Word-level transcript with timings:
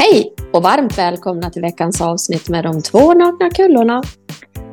Hej 0.00 0.34
och 0.52 0.62
varmt 0.62 0.98
välkomna 0.98 1.50
till 1.50 1.62
veckans 1.62 2.00
avsnitt 2.00 2.48
med 2.48 2.64
de 2.64 2.82
två 2.82 3.14
nakna 3.14 3.50
kullorna. 3.50 4.02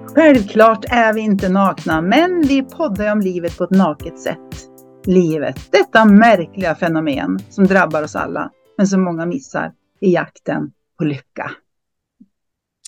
Självklart 0.06 0.86
är 0.86 1.14
vi 1.14 1.22
inte 1.22 1.50
nakna, 1.50 2.02
men 2.02 2.42
vi 2.42 2.64
poddar 2.64 3.12
om 3.12 3.22
livet 3.22 3.58
på 3.58 3.64
ett 3.64 3.72
naket 3.72 4.20
sätt. 4.20 4.68
Livet, 5.06 5.72
detta 5.72 6.06
märkliga 6.06 6.76
fenomen 6.76 7.40
som 7.50 7.68
drabbar 7.68 8.04
oss 8.04 8.16
alla, 8.16 8.52
men 8.78 8.88
som 8.88 9.04
många 9.04 9.26
missar 9.26 9.72
i 10.02 10.14
jakten 10.14 10.72
på 10.98 11.04
lycka. 11.06 11.52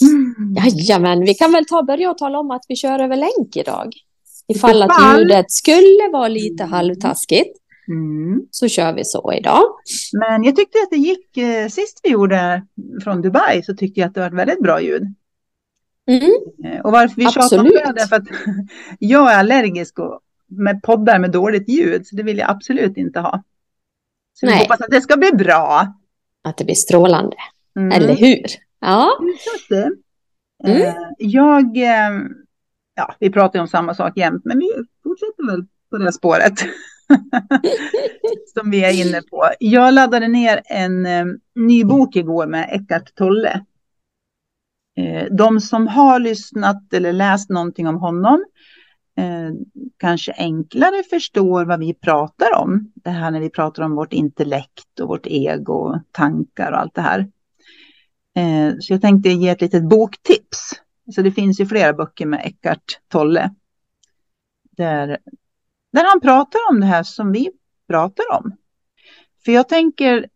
Mm. 0.01 0.55
Jajamän, 0.55 1.21
vi 1.21 1.33
kan 1.33 1.51
väl 1.51 1.65
ta 1.65 1.83
börja 1.83 2.11
och 2.11 2.17
tala 2.17 2.39
om 2.39 2.51
att 2.51 2.65
vi 2.67 2.75
kör 2.75 2.99
över 2.99 3.15
länk 3.15 3.55
idag. 3.55 3.93
Ifall 4.47 4.83
att 4.83 5.17
ljudet 5.17 5.51
skulle 5.51 6.09
vara 6.11 6.27
lite 6.27 6.63
halvtaskigt. 6.63 7.57
Mm. 7.87 8.41
Så 8.51 8.67
kör 8.67 8.93
vi 8.93 9.05
så 9.05 9.33
idag. 9.33 9.63
Men 10.13 10.43
jag 10.43 10.55
tyckte 10.55 10.77
att 10.83 10.89
det 10.89 10.97
gick, 10.97 11.37
eh, 11.37 11.67
sist 11.67 11.99
vi 12.03 12.09
gjorde 12.09 12.65
från 13.03 13.21
Dubai 13.21 13.63
så 13.63 13.75
tyckte 13.75 13.99
jag 13.99 14.07
att 14.07 14.13
det 14.13 14.19
var 14.19 14.27
ett 14.27 14.33
väldigt 14.33 14.63
bra 14.63 14.81
ljud. 14.81 15.03
Mm. 16.07 16.31
Eh, 16.65 16.81
och 16.81 16.91
varför 16.91 17.15
vi 17.15 17.31
tjatar 17.31 17.59
om 17.59 17.65
det 17.65 18.01
är 18.01 18.07
för 18.07 18.15
att 18.15 18.27
jag 18.99 19.33
är 19.33 19.39
allergisk 19.39 19.95
med 20.47 20.81
poddar 20.83 21.19
med 21.19 21.31
dåligt 21.31 21.69
ljud, 21.69 22.07
så 22.07 22.15
det 22.15 22.23
vill 22.23 22.37
jag 22.37 22.49
absolut 22.49 22.97
inte 22.97 23.19
ha. 23.19 23.43
Så 24.33 24.45
Nej. 24.45 24.55
vi 24.55 24.61
hoppas 24.61 24.81
att 24.81 24.91
det 24.91 25.01
ska 25.01 25.17
bli 25.17 25.31
bra. 25.31 25.93
Att 26.43 26.57
det 26.57 26.65
blir 26.65 26.75
strålande, 26.75 27.35
mm. 27.75 27.91
eller 27.91 28.15
hur? 28.15 28.45
Ja. 28.79 29.11
Mm. 30.63 30.81
Eh, 30.81 30.93
jag, 31.17 31.77
ja, 32.95 33.15
vi 33.19 33.29
pratar 33.29 33.59
ju 33.59 33.61
om 33.61 33.67
samma 33.67 33.95
sak 33.95 34.17
jämt, 34.17 34.45
men 34.45 34.59
vi 34.59 34.71
fortsätter 35.03 35.51
väl 35.51 35.65
på 35.89 35.97
det 35.97 36.13
spåret. 36.13 36.53
som 38.57 38.71
vi 38.71 38.83
är 38.83 39.07
inne 39.07 39.21
på. 39.21 39.49
Jag 39.59 39.93
laddade 39.93 40.27
ner 40.27 40.61
en 40.65 41.05
eh, 41.05 41.25
ny 41.55 41.83
bok 41.83 42.15
igår 42.15 42.47
med 42.47 42.69
Eckart 42.71 43.15
Tolle. 43.15 43.65
Eh, 44.97 45.25
de 45.31 45.59
som 45.59 45.87
har 45.87 46.19
lyssnat 46.19 46.93
eller 46.93 47.13
läst 47.13 47.49
någonting 47.49 47.87
om 47.87 47.95
honom 47.95 48.45
eh, 49.17 49.51
kanske 49.97 50.33
enklare 50.37 51.03
förstår 51.09 51.65
vad 51.65 51.79
vi 51.79 51.93
pratar 51.93 52.55
om. 52.55 52.91
Det 52.95 53.09
här 53.09 53.31
när 53.31 53.39
vi 53.39 53.49
pratar 53.49 53.83
om 53.83 53.95
vårt 53.95 54.13
intellekt 54.13 54.99
och 55.01 55.07
vårt 55.07 55.27
ego, 55.27 55.99
tankar 56.11 56.71
och 56.71 56.79
allt 56.79 56.95
det 56.95 57.01
här. 57.01 57.19
Eh, 58.35 58.73
så 58.79 58.93
jag 58.93 59.01
tänkte 59.01 59.29
ge 59.29 59.49
ett 59.49 59.61
litet 59.61 59.83
boktips. 59.83 60.71
Så 61.15 61.21
det 61.21 61.31
finns 61.31 61.59
ju 61.59 61.65
flera 61.65 61.93
böcker 61.93 62.25
med 62.25 62.41
Eckart 62.45 62.99
Tolle. 63.07 63.53
Där 64.77 65.17
där 65.97 66.05
han 66.09 66.21
pratar 66.21 66.59
om 66.69 66.79
det 66.79 66.85
här 66.85 67.03
som 67.03 67.31
vi 67.31 67.51
pratar 67.87 68.23
om. 68.31 68.57
För 69.45 69.51
jag 69.51 69.69
tänker 69.69 70.29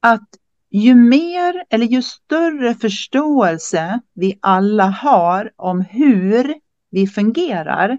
att 0.00 0.28
ju 0.70 0.94
mer 0.94 1.64
eller 1.70 1.86
ju 1.86 2.02
större 2.02 2.74
förståelse 2.74 4.00
vi 4.12 4.38
alla 4.42 4.86
har 4.86 5.52
om 5.56 5.80
hur 5.80 6.54
vi 6.90 7.06
fungerar, 7.06 7.98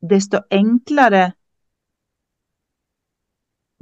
desto 0.00 0.38
enklare 0.50 1.32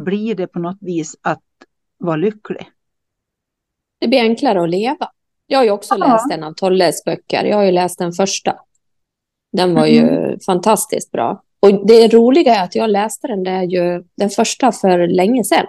blir 0.03 0.35
det 0.35 0.47
på 0.47 0.59
något 0.59 0.79
vis 0.81 1.17
att 1.23 1.43
vara 1.99 2.17
lycklig. 2.17 2.71
Det 4.01 4.09
blir 4.09 4.21
enklare 4.21 4.63
att 4.63 4.71
leva. 4.71 5.13
Jag 5.47 5.59
har 5.59 5.65
ju 5.65 5.71
också 5.71 5.95
ja. 5.99 6.07
läst 6.07 6.31
en 6.31 6.45
av 6.45 6.53
Tolles 6.53 7.05
böcker. 7.05 7.45
Jag 7.45 7.57
har 7.57 7.65
ju 7.65 7.73
läst 7.73 7.99
den 7.99 8.13
första. 8.13 8.59
Den 9.53 9.75
var 9.75 9.87
ju 9.87 10.01
mm. 10.01 10.41
fantastiskt 10.47 11.11
bra. 11.11 11.43
Och 11.63 11.87
det 11.87 12.09
roliga 12.09 12.55
är 12.55 12.65
att 12.65 12.75
jag 12.75 12.91
läste 12.91 13.29
den 13.29 13.43
där 13.43 13.63
ju 13.63 14.05
den 14.17 14.31
första 14.31 14.73
för 14.73 15.07
länge 15.07 15.45
sedan. 15.45 15.67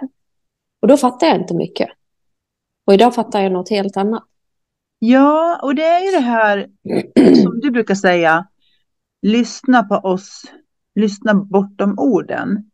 Och 0.82 0.88
då 0.88 0.96
fattade 0.96 1.32
jag 1.32 1.40
inte 1.40 1.54
mycket. 1.54 1.88
Och 2.86 2.94
idag 2.94 3.14
fattar 3.14 3.40
jag 3.40 3.52
något 3.52 3.70
helt 3.70 3.96
annat. 3.96 4.24
Ja, 4.98 5.60
och 5.62 5.74
det 5.74 5.84
är 5.84 6.04
ju 6.04 6.10
det 6.10 6.24
här 6.24 6.68
som 7.42 7.60
du 7.60 7.70
brukar 7.70 7.94
säga. 7.94 8.46
Lyssna 9.22 9.82
på 9.82 9.94
oss, 9.94 10.42
lyssna 10.94 11.34
bortom 11.34 11.98
orden. 11.98 12.70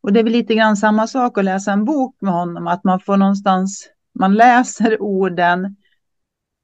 Och 0.00 0.12
det 0.12 0.20
är 0.20 0.24
väl 0.24 0.32
lite 0.32 0.54
grann 0.54 0.76
samma 0.76 1.06
sak 1.06 1.38
att 1.38 1.44
läsa 1.44 1.72
en 1.72 1.84
bok 1.84 2.16
med 2.20 2.32
honom, 2.32 2.66
att 2.66 2.84
man 2.84 3.00
får 3.00 3.16
någonstans, 3.16 3.88
man 4.18 4.34
läser 4.34 5.02
orden, 5.02 5.76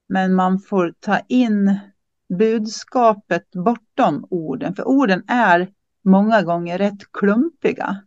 men 0.08 0.34
man 0.34 0.60
får 0.60 0.94
ta 1.00 1.18
in 1.28 1.78
budskapet 2.38 3.50
bortom 3.64 4.26
orden. 4.30 4.74
För 4.74 4.88
orden 4.88 5.24
är 5.28 5.68
många 6.04 6.42
gånger 6.42 6.78
rätt 6.78 7.12
klumpiga. 7.12 8.02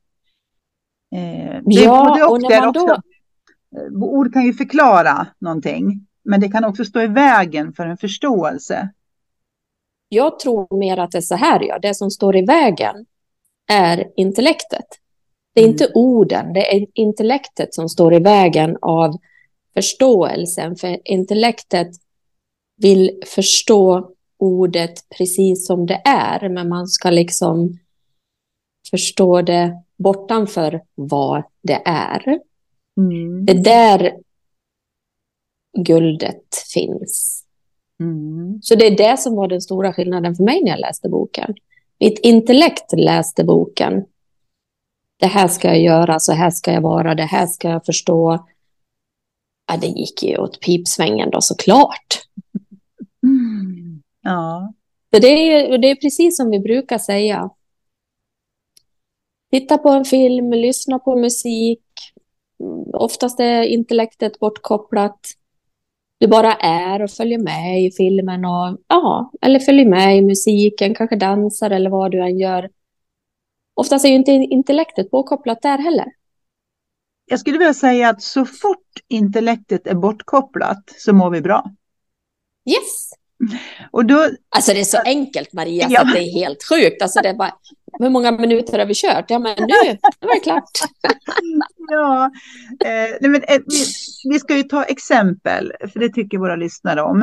Eh, 1.16 1.62
ja, 1.66 2.28
och, 2.30 2.42
när 2.42 2.62
man 2.62 2.74
då... 2.74 2.82
Också, 2.82 3.02
eh, 3.76 4.04
ord 4.04 4.34
kan 4.34 4.44
ju 4.44 4.54
förklara 4.54 5.28
någonting, 5.40 6.08
men 6.24 6.42
det 6.42 6.50
kan 6.50 6.66
också 6.66 6.86
stå 6.86 7.02
i 7.02 7.08
vägen 7.08 7.74
för 7.74 7.86
en 7.86 7.98
förståelse. 7.98 8.90
Jag 10.10 10.40
tror 10.40 10.78
mer 10.78 10.98
att 10.98 11.12
det 11.12 11.18
är 11.18 11.22
så 11.22 11.36
här, 11.36 11.64
ja. 11.64 11.80
det 11.80 11.96
som 11.96 12.12
står 12.12 12.38
i 12.38 12.46
vägen 12.46 13.06
är 13.72 14.12
intellektet. 14.16 14.86
Det 15.54 15.62
är 15.62 15.66
mm. 15.66 15.72
inte 15.72 15.92
orden, 15.94 16.54
det 16.54 16.76
är 16.76 16.86
intellektet 16.94 17.74
som 17.74 17.90
står 17.90 18.14
i 18.14 18.20
vägen 18.20 18.78
av 18.82 19.18
förståelsen, 19.74 20.76
för 20.76 21.00
intellektet 21.06 21.88
vill 22.78 23.22
förstå 23.26 24.12
ordet 24.40 25.10
precis 25.18 25.68
som 25.68 25.86
det 25.86 26.02
är, 26.06 26.50
men 26.50 26.70
man 26.70 26.88
ska 26.88 27.10
liksom 27.10 27.80
förstå 28.90 29.42
det 29.42 29.82
bortanför 29.98 30.82
vad 30.96 31.44
det 31.62 31.82
är. 31.86 32.40
Mm. 32.98 33.46
Det 33.46 33.54
är 33.54 33.64
där 33.64 34.14
guldet 35.78 36.56
finns. 36.74 37.46
Mm. 38.00 38.60
Så 38.62 38.76
det 38.76 38.88
är 38.88 38.98
det 38.98 39.18
som 39.20 39.36
var 39.36 39.48
den 39.48 39.62
stora 39.62 39.94
skillnaden 39.94 40.36
för 40.36 40.44
mig 40.44 40.64
när 40.64 40.72
jag 40.72 40.80
läste 40.80 41.10
boken. 41.10 41.56
Mitt 42.00 42.20
intellekt 42.20 42.94
läste 42.98 43.44
boken. 43.44 44.06
Det 45.18 45.28
här 45.28 45.48
ska 45.48 45.68
jag 45.68 45.82
göra, 45.82 46.20
så 46.20 46.32
här 46.32 46.50
ska 46.50 46.72
jag 46.72 46.82
vara, 46.82 47.16
det 47.16 47.24
här 47.24 47.48
ska 47.48 47.70
jag 47.70 47.86
förstå. 47.86 48.48
Ja, 49.68 49.78
det 49.78 49.88
gick 49.88 50.24
ju 50.24 50.38
åt 50.38 50.60
pipsvängen 50.60 51.30
då 51.30 51.42
såklart. 51.42 52.08
Mm. 53.24 54.04
Ja. 54.26 54.74
Så 55.14 55.20
det, 55.20 55.28
är, 55.28 55.78
det 55.78 55.88
är 55.88 55.96
precis 55.96 56.38
som 56.38 56.50
vi 56.50 56.60
brukar 56.60 56.98
säga 56.98 57.50
titta 59.54 59.78
på 59.78 59.90
en 59.90 60.06
film, 60.06 60.52
lyssna 60.52 61.00
på 61.00 61.16
musik. 61.16 61.84
Oftast 62.94 63.40
är 63.40 63.62
intellektet 63.64 64.40
bortkopplat. 64.40 65.20
Du 66.20 66.28
bara 66.28 66.54
är 66.54 67.04
och 67.04 67.12
följer 67.12 67.40
med 67.40 67.84
i 67.84 67.92
filmen 67.92 68.46
och 68.46 68.78
ja, 68.88 69.32
eller 69.42 69.60
följer 69.60 69.86
med 69.86 70.18
i 70.18 70.22
musiken, 70.22 70.96
kanske 70.96 71.16
dansar 71.16 71.70
eller 71.70 71.90
vad 71.90 72.12
du 72.12 72.22
än 72.22 72.38
gör. 72.38 72.70
Oftast 73.74 74.06
är 74.06 74.10
ju 74.10 74.16
inte 74.16 74.32
intellektet 74.32 75.12
påkopplat 75.12 75.62
där 75.62 75.78
heller. 75.78 76.06
Jag 77.26 77.40
skulle 77.40 77.58
vilja 77.58 77.74
säga 77.74 78.10
att 78.10 78.22
så 78.22 78.46
fort 78.46 79.00
intellektet 79.08 79.88
är 79.88 79.96
bortkopplat 79.96 80.84
så 80.98 81.14
mår 81.14 81.30
vi 81.30 81.42
bra. 81.42 81.72
Yes. 82.70 83.10
Och 83.92 84.06
då, 84.06 84.30
alltså 84.50 84.74
det 84.74 84.80
är 84.80 84.84
så 84.84 84.98
enkelt 85.06 85.54
Maria, 85.54 85.88
ja. 85.90 86.00
så 86.00 86.06
det 86.06 86.20
är 86.20 86.34
helt 86.34 86.64
sjukt. 86.64 87.02
Alltså 87.02 87.20
det 87.22 87.30
är 87.30 87.34
bara, 87.34 87.54
hur 88.00 88.10
många 88.10 88.32
minuter 88.32 88.80
har 88.80 88.86
vi 88.86 88.94
kört? 88.96 89.30
Ja, 89.30 89.40
men 89.40 89.56
nu, 89.60 89.98
nu 90.22 90.28
var 90.28 90.36
det 90.36 90.40
klart. 90.40 90.72
ja, 91.90 92.32
eh, 92.86 93.30
men, 93.30 93.36
eh, 93.36 93.60
vi, 93.66 93.86
vi, 94.30 94.40
ska 94.40 94.58
ju 94.58 94.64
ta 94.64 94.84
exempel, 94.84 95.74
för 95.94 96.00
det 96.00 96.10
tycker 96.10 96.38
våra 96.38 96.56
lyssnare 96.56 97.02
om. 97.02 97.22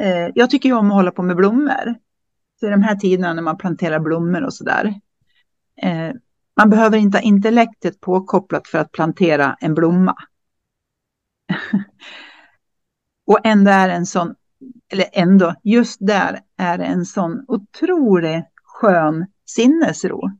Eh, 0.00 0.28
jag 0.34 0.50
tycker 0.50 0.68
ju 0.68 0.74
om 0.74 0.86
att 0.86 0.96
hålla 0.96 1.10
på 1.10 1.22
med 1.22 1.36
blommor. 1.36 1.94
Så 2.60 2.66
i 2.66 2.70
de 2.70 2.82
här 2.82 2.96
tiderna 2.96 3.34
när 3.34 3.42
man 3.42 3.58
planterar 3.58 4.00
blommor 4.00 4.42
och 4.42 4.54
sådär. 4.54 4.94
Eh, 5.82 6.10
man 6.56 6.70
behöver 6.70 6.98
inte 6.98 7.18
ha 7.18 7.22
intellektet 7.22 8.00
påkopplat 8.00 8.68
för 8.68 8.78
att 8.78 8.92
plantera 8.92 9.56
en 9.60 9.74
blomma. 9.74 10.16
och 13.26 13.38
ändå 13.44 13.70
är 13.70 13.88
en 13.88 14.06
sån, 14.06 14.34
eller 14.92 15.06
ändå, 15.12 15.54
just 15.62 15.96
där 16.00 16.40
är 16.56 16.78
en 16.78 17.06
sån 17.06 17.44
otrolig 17.48 18.44
skön 18.64 19.26
sinnesro. 19.46 20.30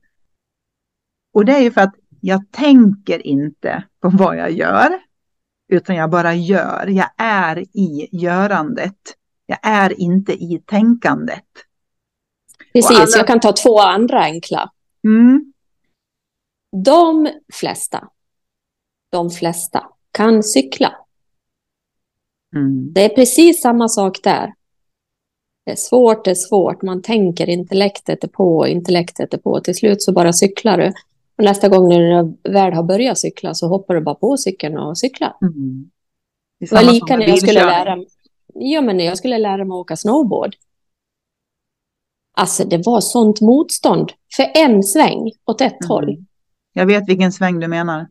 Och 1.35 1.45
det 1.45 1.53
är 1.53 1.61
ju 1.61 1.71
för 1.71 1.81
att 1.81 1.95
jag 2.21 2.53
tänker 2.53 3.27
inte 3.27 3.85
på 4.01 4.09
vad 4.09 4.37
jag 4.37 4.51
gör, 4.51 5.01
utan 5.69 5.97
jag 5.97 6.11
bara 6.11 6.35
gör. 6.35 6.87
Jag 6.87 7.11
är 7.17 7.59
i 7.59 8.09
görandet. 8.13 8.99
Jag 9.47 9.59
är 9.63 10.01
inte 10.01 10.33
i 10.33 10.63
tänkandet. 10.67 11.45
Precis, 12.73 13.01
alla... 13.01 13.17
jag 13.17 13.27
kan 13.27 13.41
ta 13.41 13.53
två 13.53 13.81
andra 13.81 14.21
enkla. 14.23 14.71
Mm. 15.05 15.53
De 16.85 17.29
flesta, 17.53 18.09
de 19.11 19.31
flesta 19.31 19.87
kan 20.13 20.43
cykla. 20.43 20.95
Mm. 22.57 22.93
Det 22.93 23.05
är 23.05 23.09
precis 23.09 23.63
samma 23.63 23.89
sak 23.89 24.23
där. 24.23 24.55
Det 25.67 25.73
är 25.73 25.77
svårt, 25.77 26.25
det 26.25 26.31
är 26.31 26.35
svårt. 26.35 26.83
Man 26.83 27.03
tänker 27.03 27.49
intellektet 27.49 28.25
är 28.25 28.29
på, 28.29 28.67
intellektet 28.67 29.35
är 29.35 29.39
på. 29.39 29.61
Till 29.61 29.75
slut 29.75 30.03
så 30.03 30.13
bara 30.13 30.33
cyklar 30.33 30.79
du. 30.79 30.93
Och 31.39 31.45
nästa 31.45 31.69
gång 31.69 31.89
när 31.89 32.23
du 32.23 32.51
väl 32.53 32.73
har 32.73 32.83
börjat 32.83 33.19
cykla 33.19 33.55
så 33.55 33.69
hoppar 33.69 33.95
du 33.95 34.01
bara 34.01 34.15
på 34.15 34.37
cykeln 34.37 34.79
och 34.79 34.99
cyklar. 34.99 35.37
Mm. 35.43 35.91
Det 36.61 36.73
var 36.73 36.93
lika 36.93 37.17
när 37.17 37.29
jag 37.29 37.39
skulle 37.39 37.65
lära 37.65 38.05
Ja, 38.55 38.81
men 38.81 38.97
när 38.97 39.05
jag 39.05 39.19
skulle 39.19 39.39
lära 39.39 39.65
mig 39.65 39.75
att 39.75 39.81
åka 39.81 39.97
snowboard. 39.97 40.55
Alltså, 42.37 42.65
det 42.65 42.87
var 42.87 43.01
sånt 43.01 43.41
motstånd 43.41 44.13
för 44.37 44.51
en 44.55 44.83
sväng 44.83 45.33
åt 45.45 45.61
ett 45.61 45.81
mm. 45.81 45.89
håll. 45.89 46.17
Jag 46.73 46.87
vet 46.87 47.09
vilken 47.09 47.33
sväng 47.33 47.61
du 47.61 47.69
menar. 47.69 48.09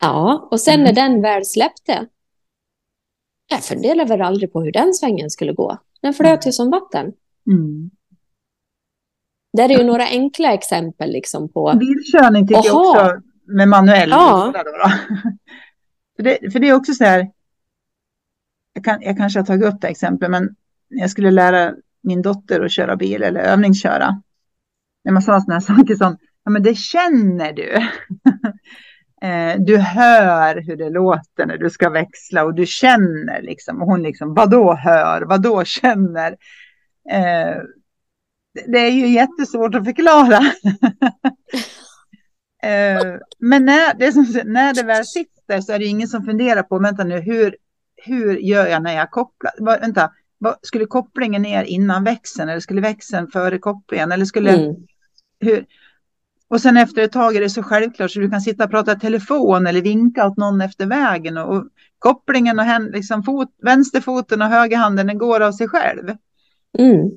Ja, 0.00 0.48
och 0.50 0.60
sen 0.60 0.74
mm. 0.74 0.84
när 0.84 0.92
den 0.92 1.22
väl 1.22 1.44
släppte. 1.44 2.06
Jag 3.50 3.64
funderade 3.64 4.04
väl 4.04 4.22
aldrig 4.22 4.52
på 4.52 4.62
hur 4.62 4.72
den 4.72 4.94
svängen 4.94 5.30
skulle 5.30 5.52
gå. 5.52 5.78
Den 6.00 6.14
flöt 6.14 6.46
ju 6.46 6.52
som 6.52 6.70
vatten. 6.70 7.12
Mm. 7.46 7.90
Det 9.52 9.62
är 9.62 9.68
ju 9.68 9.84
några 9.84 10.04
enkla 10.04 10.52
exempel 10.52 11.10
liksom 11.10 11.48
på... 11.48 11.74
Bilkörning 11.78 12.46
tycker 12.46 12.58
Aha. 12.58 12.66
jag 12.66 13.06
också 13.06 13.22
med 13.48 13.68
manuell. 13.68 14.10
Ja. 14.10 14.52
Då 14.54 14.62
då. 14.62 14.90
för, 16.16 16.22
det, 16.22 16.52
för 16.52 16.58
det 16.60 16.68
är 16.68 16.74
också 16.74 16.92
så 16.92 17.04
här. 17.04 17.30
Jag, 18.72 18.84
kan, 18.84 19.02
jag 19.02 19.16
kanske 19.16 19.38
har 19.38 19.46
tagit 19.46 19.74
upp 19.74 19.80
det 19.80 19.88
exemplet, 19.88 20.30
men 20.30 20.54
jag 20.88 21.10
skulle 21.10 21.30
lära 21.30 21.74
min 22.02 22.22
dotter 22.22 22.60
att 22.60 22.72
köra 22.72 22.96
bil 22.96 23.22
eller 23.22 23.40
övningsköra. 23.40 24.22
När 25.04 25.12
man 25.12 25.22
sa 25.22 25.40
sådana 25.40 25.54
här 25.54 25.76
saker 25.76 25.94
som, 25.94 26.18
ja 26.44 26.50
men 26.50 26.62
det 26.62 26.74
känner 26.74 27.52
du. 27.52 27.72
Eh, 29.22 29.60
du 29.60 29.78
hör 29.78 30.60
hur 30.60 30.76
det 30.76 30.90
låter 30.90 31.46
när 31.46 31.58
du 31.58 31.70
ska 31.70 31.90
växla 31.90 32.44
och 32.44 32.54
du 32.54 32.66
känner 32.66 33.42
liksom. 33.42 33.82
Och 33.82 33.86
hon 33.86 34.02
liksom, 34.02 34.34
vadå 34.34 34.74
hör, 34.74 35.22
vadå 35.22 35.64
känner? 35.64 36.36
Eh, 37.10 37.56
det 38.66 38.78
är 38.78 38.90
ju 38.90 39.08
jättesvårt 39.08 39.74
att 39.74 39.84
förklara. 39.84 40.40
Eh, 42.62 43.16
men 43.38 43.64
när 43.64 43.94
det, 43.94 44.12
som, 44.12 44.26
när 44.44 44.74
det 44.74 44.82
väl 44.82 45.04
sitter 45.04 45.60
så 45.60 45.72
är 45.72 45.78
det 45.78 45.84
ingen 45.84 46.08
som 46.08 46.24
funderar 46.24 46.62
på, 46.62 46.78
vänta 46.78 47.04
nu, 47.04 47.20
hur, 47.20 47.56
hur 47.96 48.36
gör 48.36 48.66
jag 48.66 48.82
när 48.82 48.96
jag 48.96 49.10
kopplar? 49.10 49.80
Vänta, 49.80 50.10
skulle 50.62 50.86
kopplingen 50.86 51.42
ner 51.42 51.64
innan 51.64 52.04
växeln 52.04 52.48
eller 52.48 52.60
skulle 52.60 52.80
växeln 52.80 53.28
före 53.30 53.58
kopplingen? 53.58 54.12
Eller 54.12 54.24
skulle, 54.24 54.50
mm. 54.50 54.76
hur, 55.40 55.66
och 56.50 56.60
sen 56.60 56.76
efter 56.76 57.02
ett 57.02 57.12
tag 57.12 57.36
är 57.36 57.40
det 57.40 57.50
så 57.50 57.62
självklart 57.62 58.10
så 58.10 58.20
du 58.20 58.30
kan 58.30 58.40
sitta 58.40 58.64
och 58.64 58.70
prata 58.70 58.94
telefon 58.94 59.66
eller 59.66 59.82
vinka 59.82 60.26
åt 60.26 60.36
någon 60.36 60.60
efter 60.60 60.86
vägen. 60.86 61.38
Och, 61.38 61.56
och 61.56 61.64
kopplingen 61.98 62.58
och 62.58 62.64
händ, 62.64 62.92
liksom 62.92 63.22
fot, 63.22 63.48
vänsterfoten 63.62 64.42
och 64.42 64.48
högerhanden 64.48 65.06
den 65.06 65.18
går 65.18 65.40
av 65.40 65.52
sig 65.52 65.68
själv. 65.68 66.16
Mm. 66.78 67.10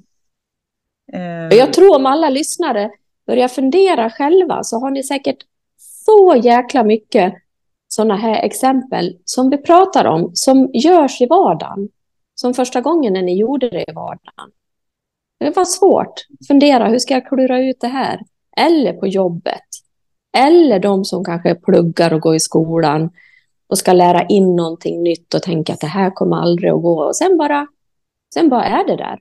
Eh. 1.13 1.57
Jag 1.57 1.74
tror 1.74 1.95
om 1.95 2.06
alla 2.06 2.30
lyssnare 2.30 2.92
börjar 3.28 3.48
fundera 3.48 4.10
själva 4.10 4.63
så 4.63 4.80
har 4.80 4.92
ni 4.92 5.04
säkert 5.04 5.38
så 5.77 6.36
jäkla 6.44 6.84
mycket 6.84 7.34
sådana 7.88 8.16
här 8.16 8.44
exempel 8.44 9.18
som 9.25 9.50
vi 9.50 9.57
pratar 9.57 10.06
om, 10.06 10.31
som 10.34 10.69
görs 10.74 11.22
i 11.22 11.25
vardagen. 11.25 11.89
Som 12.36 12.54
första 12.54 12.81
gången 12.81 13.13
när 13.13 13.22
ni 13.22 13.39
gjorde 13.39 13.69
det 13.69 13.89
i 13.89 13.94
vardagen. 13.94 14.51
Det 15.39 15.56
var 15.56 15.66
svårt. 15.66 16.13
Fundera, 16.48 16.88
hur 16.88 17.00
ska 17.00 17.13
jag 17.13 17.27
klura 17.27 17.60
ut 17.60 17.77
det 17.80 17.88
här? 17.88 18.19
Eller 18.57 18.94
på 18.94 19.07
jobbet. 19.07 19.68
Eller 20.38 20.80
de 20.80 21.06
som 21.06 21.24
kanske 21.24 21.56
pluggar 21.56 22.13
och 22.13 22.21
går 22.21 22.36
i 22.36 22.39
skolan 22.39 23.09
och 23.68 23.77
ska 23.77 23.94
lära 23.94 24.25
in 24.25 24.56
någonting 24.56 25.03
nytt 25.03 25.33
och 25.33 25.44
tänka 25.44 25.74
att 25.74 25.80
det 25.80 25.88
här 25.88 26.12
kommer 26.12 26.38
aldrig 26.38 26.71
att 26.71 26.81
gå. 26.81 27.03
Och 27.03 27.15
sen 27.15 27.38
bara, 27.38 27.68
sen 28.33 28.50
bara 28.50 28.63
är 28.63 28.88
det 28.88 28.95
där. 28.95 29.19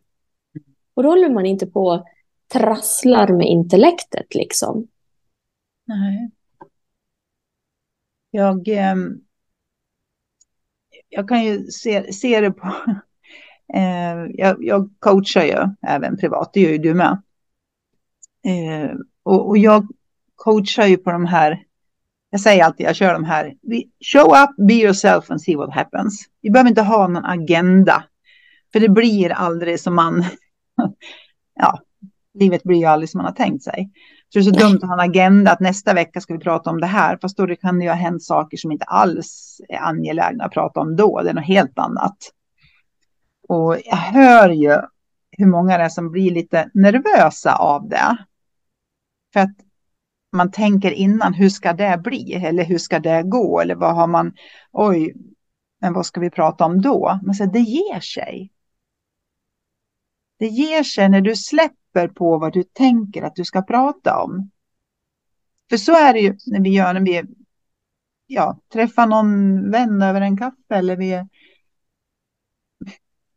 Och 0.94 1.02
då 1.02 1.08
håller 1.08 1.30
man 1.30 1.46
inte 1.46 1.66
på 1.66 2.06
trasslar 2.52 3.28
med 3.28 3.46
intellektet 3.46 4.34
liksom. 4.34 4.88
Nej. 5.86 6.30
Jag, 8.30 8.68
eh, 8.68 8.96
jag 11.08 11.28
kan 11.28 11.44
ju 11.44 11.66
se, 11.66 12.12
se 12.12 12.40
det 12.40 12.50
på... 12.50 12.72
Eh, 13.74 14.26
jag, 14.28 14.56
jag, 14.64 14.90
coachar 14.98 15.44
ju 15.44 15.74
även 15.88 16.16
privat, 16.16 16.50
det 16.52 16.60
gör 16.60 16.70
ju 16.70 16.78
du 16.78 16.94
med. 16.94 17.22
Eh, 18.44 18.90
och, 19.22 19.49
och, 19.49 19.58
jag 19.58 19.87
coachar 20.37 20.87
ju 20.87 20.96
på 20.96 21.11
de 21.12 21.26
här, 21.26 21.62
jag 22.31 22.40
säger 22.40 22.64
alltid, 22.64 22.87
jag 22.87 22.96
kör 22.96 23.12
de 23.12 23.25
här, 23.25 23.55
show 24.12 24.26
up, 24.26 24.69
be 24.69 24.75
yourself 24.75 25.31
and 25.31 25.43
see 25.43 25.56
what 25.56 25.75
happens. 25.75 26.26
Vi 26.43 26.50
behöver 26.50 26.70
inte 26.70 26.82
ha 26.82 27.06
någon 27.08 27.25
agenda, 27.25 28.05
för 28.72 28.81
det 28.81 28.88
blir 28.88 29.32
aldrig 29.32 29.81
som 29.81 29.94
man, 29.94 30.25
ja, 31.55 31.81
livet 32.34 32.62
blir 32.62 32.78
ju 32.78 32.84
aldrig 32.84 33.11
som 33.11 33.19
man 33.19 33.26
har 33.26 33.32
tänkt 33.32 33.64
sig. 33.64 33.90
Så 34.32 34.38
det 34.38 34.43
är 34.43 34.52
så 34.52 34.69
dumt 34.69 34.78
att 34.82 34.88
ha 34.88 34.94
en 34.94 35.11
agenda 35.11 35.52
att 35.52 35.61
nästa 35.61 35.94
vecka 35.94 36.20
ska 36.20 36.34
vi 36.34 36.40
prata 36.40 36.70
om 36.70 36.81
det 36.81 36.87
här. 36.87 37.19
Fast 37.23 37.37
då 37.37 37.56
kan 37.56 37.78
det 37.78 37.84
ju 37.84 37.90
ha 37.90 37.96
hänt 37.96 38.23
saker 38.23 38.56
som 38.56 38.73
inte 38.73 38.84
alls 38.84 39.61
är 39.69 39.78
angelägna 39.78 40.44
att 40.44 40.52
prata 40.52 40.81
om 40.81 40.96
då. 40.96 41.20
Det 41.23 41.31
är 41.31 41.34
något 41.34 41.44
helt 41.44 41.78
annat. 41.78 42.16
Och 43.49 43.76
jag 43.84 43.96
hör 43.96 44.49
ju 44.49 44.76
hur 45.31 45.46
många 45.46 45.78
det 45.78 45.84
är 45.84 45.88
som 45.88 46.11
blir 46.11 46.31
lite 46.31 46.70
nervösa 46.75 47.55
av 47.55 47.88
det. 47.88 48.16
För 49.32 49.40
att 49.40 49.56
man 50.32 50.50
tänker 50.50 50.90
innan, 50.90 51.34
hur 51.34 51.48
ska 51.48 51.72
det 51.72 52.00
bli? 52.04 52.34
Eller 52.34 52.64
hur 52.64 52.78
ska 52.78 52.98
det 52.98 53.22
gå? 53.22 53.60
Eller 53.60 53.74
vad 53.74 53.94
har 53.94 54.06
man, 54.06 54.32
oj, 54.72 55.14
men 55.80 55.92
vad 55.92 56.06
ska 56.06 56.20
vi 56.20 56.30
prata 56.30 56.64
om 56.64 56.82
då? 56.82 57.20
Men 57.22 57.34
så 57.34 57.44
det 57.44 57.60
ger 57.60 58.00
sig. 58.00 58.52
Det 60.38 60.46
ger 60.46 60.82
sig 60.82 61.08
när 61.08 61.20
du 61.20 61.36
släpper 61.36 62.08
på 62.08 62.38
vad 62.38 62.52
du 62.52 62.62
tänker 62.62 63.22
att 63.22 63.36
du 63.36 63.44
ska 63.44 63.62
prata 63.62 64.22
om. 64.22 64.50
För 65.70 65.76
så 65.76 65.92
är 65.92 66.12
det 66.12 66.20
ju 66.20 66.36
när 66.46 66.60
vi 66.60 66.70
gör, 66.70 66.94
när 66.94 67.00
vi 67.00 67.22
ja, 68.26 68.58
träffar 68.72 69.06
någon 69.06 69.70
vän 69.70 70.02
över 70.02 70.20
en 70.20 70.36
kaffe 70.36 70.74
eller 70.74 70.96
vi 70.96 71.12
är 71.12 71.28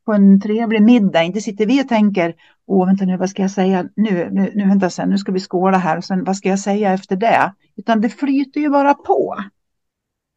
på 0.05 0.13
en 0.13 0.41
trevlig 0.41 0.81
middag. 0.81 1.23
Inte 1.23 1.41
sitter 1.41 1.65
vi 1.65 1.83
och 1.83 1.87
tänker, 1.87 2.35
åh 2.65 2.85
vänta 2.85 3.05
nu, 3.05 3.17
vad 3.17 3.29
ska 3.29 3.41
jag 3.41 3.51
säga 3.51 3.89
nu, 3.95 4.29
nu, 4.31 4.51
nu 4.55 4.67
vänta 4.67 4.89
sen, 4.89 5.09
nu 5.09 5.17
ska 5.17 5.31
vi 5.31 5.39
skåla 5.39 5.77
här 5.77 5.97
och 5.97 6.03
sen 6.03 6.23
vad 6.23 6.37
ska 6.37 6.49
jag 6.49 6.59
säga 6.59 6.93
efter 6.93 7.15
det? 7.15 7.53
Utan 7.75 8.01
det 8.01 8.09
flyter 8.09 8.61
ju 8.61 8.69
bara 8.69 8.93
på. 8.93 9.37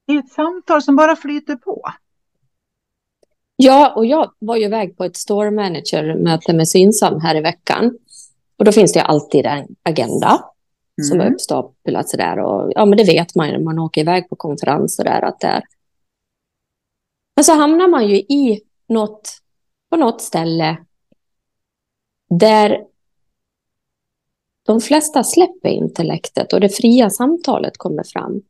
Det 0.06 0.12
är 0.12 0.18
ett 0.18 0.32
samtal 0.32 0.82
som 0.82 0.96
bara 0.96 1.16
flyter 1.16 1.56
på. 1.56 1.82
Ja, 3.56 3.92
och 3.96 4.06
jag 4.06 4.32
var 4.38 4.56
ju 4.56 4.64
iväg 4.64 4.96
på 4.96 5.04
ett 5.04 5.16
store 5.16 5.50
manager-möte 5.50 6.52
med 6.52 6.68
Synsam 6.68 7.20
här 7.20 7.34
i 7.34 7.40
veckan. 7.40 7.98
Och 8.58 8.64
då 8.64 8.72
finns 8.72 8.92
det 8.92 9.02
alltid 9.02 9.46
en 9.46 9.66
agenda 9.82 10.28
mm. 10.28 11.04
som 11.10 11.20
är 11.20 11.32
uppstaplat 11.32 12.08
sådär. 12.08 12.38
Och 12.38 12.72
ja, 12.74 12.84
men 12.84 12.98
det 12.98 13.04
vet 13.04 13.34
man 13.34 13.46
ju 13.46 13.52
när 13.52 13.64
man 13.64 13.78
åker 13.78 14.00
iväg 14.00 14.28
på 14.28 14.36
konferenser 14.36 15.04
där 15.04 15.22
att 15.22 15.40
det 15.40 15.46
är. 15.46 15.62
Men 17.36 17.44
så 17.44 17.54
hamnar 17.54 17.88
man 17.88 18.08
ju 18.08 18.16
i 18.16 18.60
något, 18.88 19.38
på 19.90 19.96
något 19.96 20.20
ställe 20.20 20.76
där 22.30 22.84
de 24.62 24.80
flesta 24.80 25.24
släpper 25.24 25.68
intellektet 25.68 26.52
och 26.52 26.60
det 26.60 26.68
fria 26.68 27.10
samtalet 27.10 27.78
kommer 27.78 28.04
fram. 28.04 28.42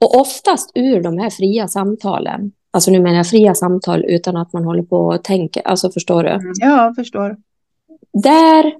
Och 0.00 0.20
oftast 0.20 0.70
ur 0.74 1.02
de 1.02 1.18
här 1.18 1.30
fria 1.30 1.68
samtalen 1.68 2.52
Alltså 2.70 2.90
nu 2.90 3.00
menar 3.00 3.16
jag 3.16 3.26
fria 3.26 3.54
samtal 3.54 4.04
utan 4.04 4.36
att 4.36 4.52
man 4.52 4.64
håller 4.64 4.82
på 4.82 4.96
och 4.96 5.24
tänker. 5.24 5.62
Alltså 5.62 5.90
förstår 5.90 6.22
du? 6.22 6.30
Mm, 6.30 6.52
ja, 6.54 6.84
jag 6.84 6.94
förstår. 6.94 7.36
Där 8.12 8.74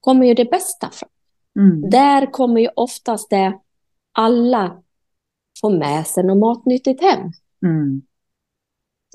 kommer 0.00 0.26
ju 0.26 0.34
det 0.34 0.44
bästa 0.44 0.90
fram. 0.90 1.10
Mm. 1.58 1.90
Där 1.90 2.32
kommer 2.32 2.60
ju 2.60 2.68
oftast 2.76 3.30
det 3.30 3.58
alla 4.12 4.82
får 5.60 5.78
med 5.78 6.06
sig 6.06 6.24
något 6.24 6.38
matnyttigt 6.38 7.02
hem. 7.02 7.32
Mm. 7.66 8.02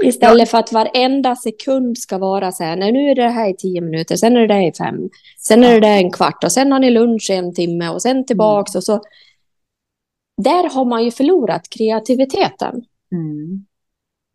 Istället 0.04 0.50
för 0.50 0.58
att 0.58 0.72
varenda 0.72 1.36
sekund 1.36 1.98
ska 1.98 2.18
vara 2.18 2.52
så 2.52 2.64
här, 2.64 2.76
nej 2.76 2.92
nu 2.92 3.10
är 3.10 3.16
det 3.16 3.30
här 3.30 3.50
i 3.50 3.56
tio 3.56 3.82
minuter, 3.82 4.16
sen 4.16 4.38
är 4.38 4.42
det 4.42 4.48
där 4.48 4.68
i 4.68 4.74
fem, 4.74 5.10
sen 5.40 5.64
är 5.64 5.74
det 5.74 5.80
där 5.80 5.98
en 5.98 6.12
kvart 6.12 6.44
och 6.44 6.52
sen 6.52 6.72
har 6.72 6.80
ni 6.80 6.90
lunch 6.90 7.30
i 7.30 7.34
en 7.34 7.54
timme 7.54 7.90
och 7.90 8.02
sen 8.02 8.26
tillbaks 8.26 8.76
mm. 8.76 8.80
och 8.80 8.84
så. 8.84 9.02
Där 10.42 10.70
har 10.70 10.86
man 10.86 11.04
ju 11.04 11.12
förlorat 11.12 11.70
kreativiteten. 11.70 12.86
Mm. 13.12 13.66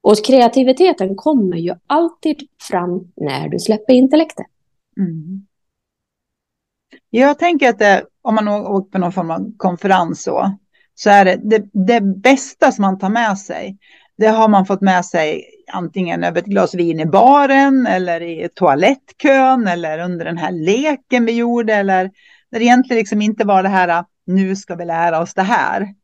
Och 0.03 0.25
kreativiteten 0.25 1.17
kommer 1.17 1.57
ju 1.57 1.75
alltid 1.87 2.49
fram 2.69 3.13
när 3.17 3.49
du 3.49 3.59
släpper 3.59 3.93
intellektet. 3.93 4.47
Mm. 4.97 5.47
Jag 7.11 7.39
tänker 7.39 7.69
att 7.69 7.79
det, 7.79 8.05
om 8.23 8.35
man 8.35 8.49
åker 8.49 8.91
på 8.91 8.99
någon 8.99 9.13
form 9.13 9.31
av 9.31 9.53
konferens 9.57 10.23
så, 10.23 10.59
så 10.95 11.11
är 11.11 11.25
det, 11.25 11.41
det, 11.43 11.69
det 11.73 12.01
bästa 12.01 12.73
som 12.73 12.83
man 12.83 12.99
tar 12.99 13.09
med 13.09 13.39
sig. 13.39 13.79
Det 14.21 14.29
har 14.29 14.49
man 14.49 14.67
fått 14.67 14.81
med 14.81 15.05
sig 15.05 15.45
antingen 15.73 16.25
över 16.25 16.39
ett 16.41 16.47
glas 16.47 16.75
vin 16.75 17.01
i 17.01 17.07
baren 17.07 17.87
eller 17.87 18.23
i 18.23 18.49
toalettkön 18.55 19.67
eller 19.67 19.99
under 19.99 20.25
den 20.25 20.39
här 20.39 20.53
leken 20.53 21.25
vi 21.25 21.33
gjorde 21.33 21.75
eller 21.75 22.11
när 22.51 22.59
det 22.59 22.65
egentligen 22.65 22.99
liksom 22.99 23.23
inte 23.23 23.45
var 23.45 23.63
det 23.63 23.69
här 23.69 24.05
nu 24.27 24.57
ska 24.57 24.75
vi 24.75 24.85
lära 24.85 25.21
oss 25.21 25.35
det 25.35 25.43
här 25.43 25.95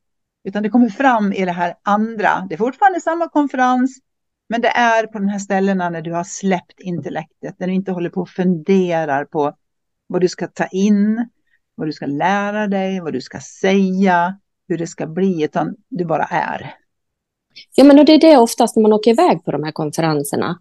utan 0.45 0.63
det 0.63 0.69
kommer 0.69 0.89
fram 0.89 1.33
i 1.33 1.45
det 1.45 1.53
här 1.53 1.75
andra. 1.83 2.47
Det 2.49 2.55
är 2.55 2.59
fortfarande 2.59 3.01
samma 3.01 3.29
konferens, 3.29 3.99
men 4.49 4.61
det 4.61 4.69
är 4.69 5.07
på 5.07 5.19
de 5.19 5.29
här 5.29 5.39
ställena 5.39 5.91
när 5.91 6.03
du 6.03 6.13
har 6.13 6.25
släppt 6.25 6.81
intellektet, 6.81 7.55
när 7.59 7.67
du 7.67 7.73
inte 7.73 7.93
håller 7.93 8.11
på 8.11 8.21
och 8.21 8.29
funderar 8.29 9.25
på 9.25 9.57
vad 10.07 10.21
du 10.21 10.29
ska 10.29 10.47
ta 10.47 10.67
in, 10.67 11.29
vad 11.75 11.89
du 11.89 11.93
ska 11.93 12.07
lära 12.07 12.67
dig, 12.67 13.01
vad 13.01 13.13
du 13.13 13.21
ska 13.21 13.41
säga, 13.41 14.39
hur 14.69 14.79
det 14.79 14.87
ska 14.87 15.07
bli, 15.07 15.45
utan 15.45 15.75
du 15.89 16.05
bara 16.05 16.25
är. 16.25 16.75
Ja, 17.75 17.85
men 17.85 18.07
det 18.07 18.13
är 18.13 18.21
det 18.21 18.37
oftast 18.37 18.77
när 18.77 18.83
man 18.83 18.93
åker 18.93 19.11
iväg 19.11 19.45
på 19.45 19.51
de 19.51 19.65
här 19.65 19.73
konferenserna. 19.73 20.59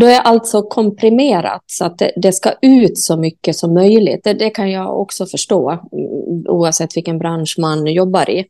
Då 0.00 0.06
är 0.06 0.20
allt 0.20 0.46
så 0.46 0.62
komprimerat 0.62 1.62
så 1.66 1.84
att 1.84 1.98
det, 1.98 2.12
det 2.16 2.32
ska 2.32 2.52
ut 2.62 2.98
så 2.98 3.16
mycket 3.16 3.56
som 3.56 3.74
möjligt. 3.74 4.24
Det, 4.24 4.34
det, 4.34 4.50
kan 4.50 4.70
jag 4.70 5.00
också 5.00 5.26
förstå, 5.26 5.88
oavsett 6.48 6.96
vilken 6.96 7.18
bransch 7.18 7.56
man 7.58 7.86
jobbar 7.86 8.30
i. 8.30 8.46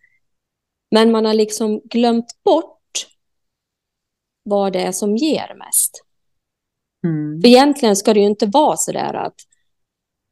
Men 0.91 1.13
man 1.13 1.25
har 1.25 1.35
liksom 1.35 1.81
glömt 1.85 2.43
bort 2.45 3.07
vad 4.45 4.73
det 4.73 4.81
är 4.81 4.93
som 4.93 5.17
ger 5.17 5.55
mest. 5.59 6.05
Mm. 7.07 7.41
För 7.41 7.49
egentligen 7.49 7.97
ska 7.97 8.15
det 8.15 8.21
ju 8.21 8.27
inte 8.27 8.47
vara 8.47 8.77
så 8.77 8.93
där 8.93 9.15
att 9.15 9.35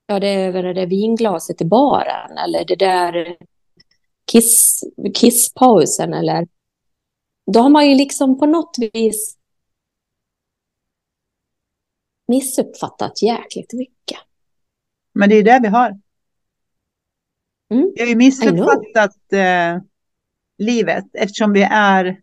ja, 0.06 0.20
det 0.20 0.28
är 0.28 0.62
det 0.62 0.72
där 0.72 0.86
vinglaset 0.86 1.60
i 1.60 1.64
baren 1.64 2.38
eller 2.38 2.64
det 2.64 2.76
där 2.76 3.36
kiss, 4.32 4.84
kisspausen 5.14 6.14
eller 6.14 6.46
då 7.52 7.60
har 7.60 7.70
man 7.70 7.90
ju 7.90 7.94
liksom 7.94 8.38
på 8.38 8.46
något 8.46 8.76
vis 8.92 9.38
missuppfattat 12.28 13.22
jäkligt 13.22 13.72
mycket. 13.72 14.18
Men 15.12 15.28
det 15.28 15.36
är 15.36 15.42
det 15.42 15.60
vi 15.62 15.68
har. 15.68 16.00
Mm. 17.70 17.92
Vi 17.94 18.00
har 18.00 18.08
ju 18.08 18.16
missuppfattat 18.16 19.32
eh, 19.32 19.82
livet 20.58 21.04
eftersom 21.12 21.52
vi 21.52 21.62
är 21.62 22.20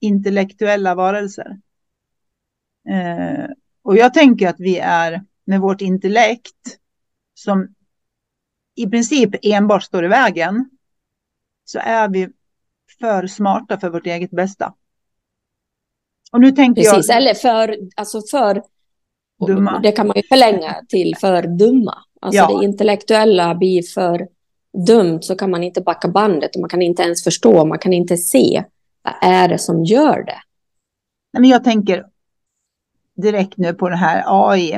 intellektuella 0.00 0.94
varelser. 0.94 1.60
Eh, 2.88 3.46
och 3.82 3.96
jag 3.96 4.14
tänker 4.14 4.48
att 4.48 4.60
vi 4.60 4.78
är 4.78 5.24
med 5.44 5.60
vårt 5.60 5.80
intellekt 5.80 6.78
som 7.34 7.74
i 8.74 8.86
princip 8.86 9.30
enbart 9.42 9.82
står 9.82 10.04
i 10.04 10.08
vägen 10.08 10.70
så 11.64 11.78
är 11.78 12.08
vi 12.08 12.28
för 13.00 13.26
smarta 13.26 13.80
för 13.80 13.90
vårt 13.90 14.06
eget 14.06 14.30
bästa. 14.30 14.74
Och 16.32 16.40
nu 16.40 16.52
tänker 16.52 16.82
Precis, 16.82 17.08
jag... 17.08 17.16
eller 17.16 17.34
för, 17.34 17.76
alltså 17.96 18.20
för 18.30 18.62
dumma. 19.46 19.78
Det 19.78 19.92
kan 19.92 20.06
man 20.06 20.16
ju 20.16 20.22
förlänga 20.22 20.76
till 20.88 21.16
för 21.20 21.42
dumma. 21.42 21.98
Alltså 22.20 22.40
ja. 22.40 22.58
det 22.58 22.64
intellektuella 22.64 23.54
blir 23.54 23.82
för 23.82 24.28
dumt 24.86 25.22
så 25.22 25.36
kan 25.36 25.50
man 25.50 25.62
inte 25.62 25.80
backa 25.80 26.08
bandet 26.08 26.54
och 26.54 26.60
man 26.60 26.70
kan 26.70 26.82
inte 26.82 27.02
ens 27.02 27.24
förstå, 27.24 27.64
man 27.64 27.78
kan 27.78 27.92
inte 27.92 28.16
se 28.16 28.64
vad 29.02 29.14
är 29.22 29.48
det 29.48 29.58
som 29.58 29.84
gör 29.84 30.24
det. 30.24 30.40
Nej, 31.32 31.40
men 31.40 31.50
jag 31.50 31.64
tänker 31.64 32.06
direkt 33.16 33.56
nu 33.56 33.74
på 33.74 33.88
det 33.88 33.96
här 33.96 34.24
AI 34.26 34.72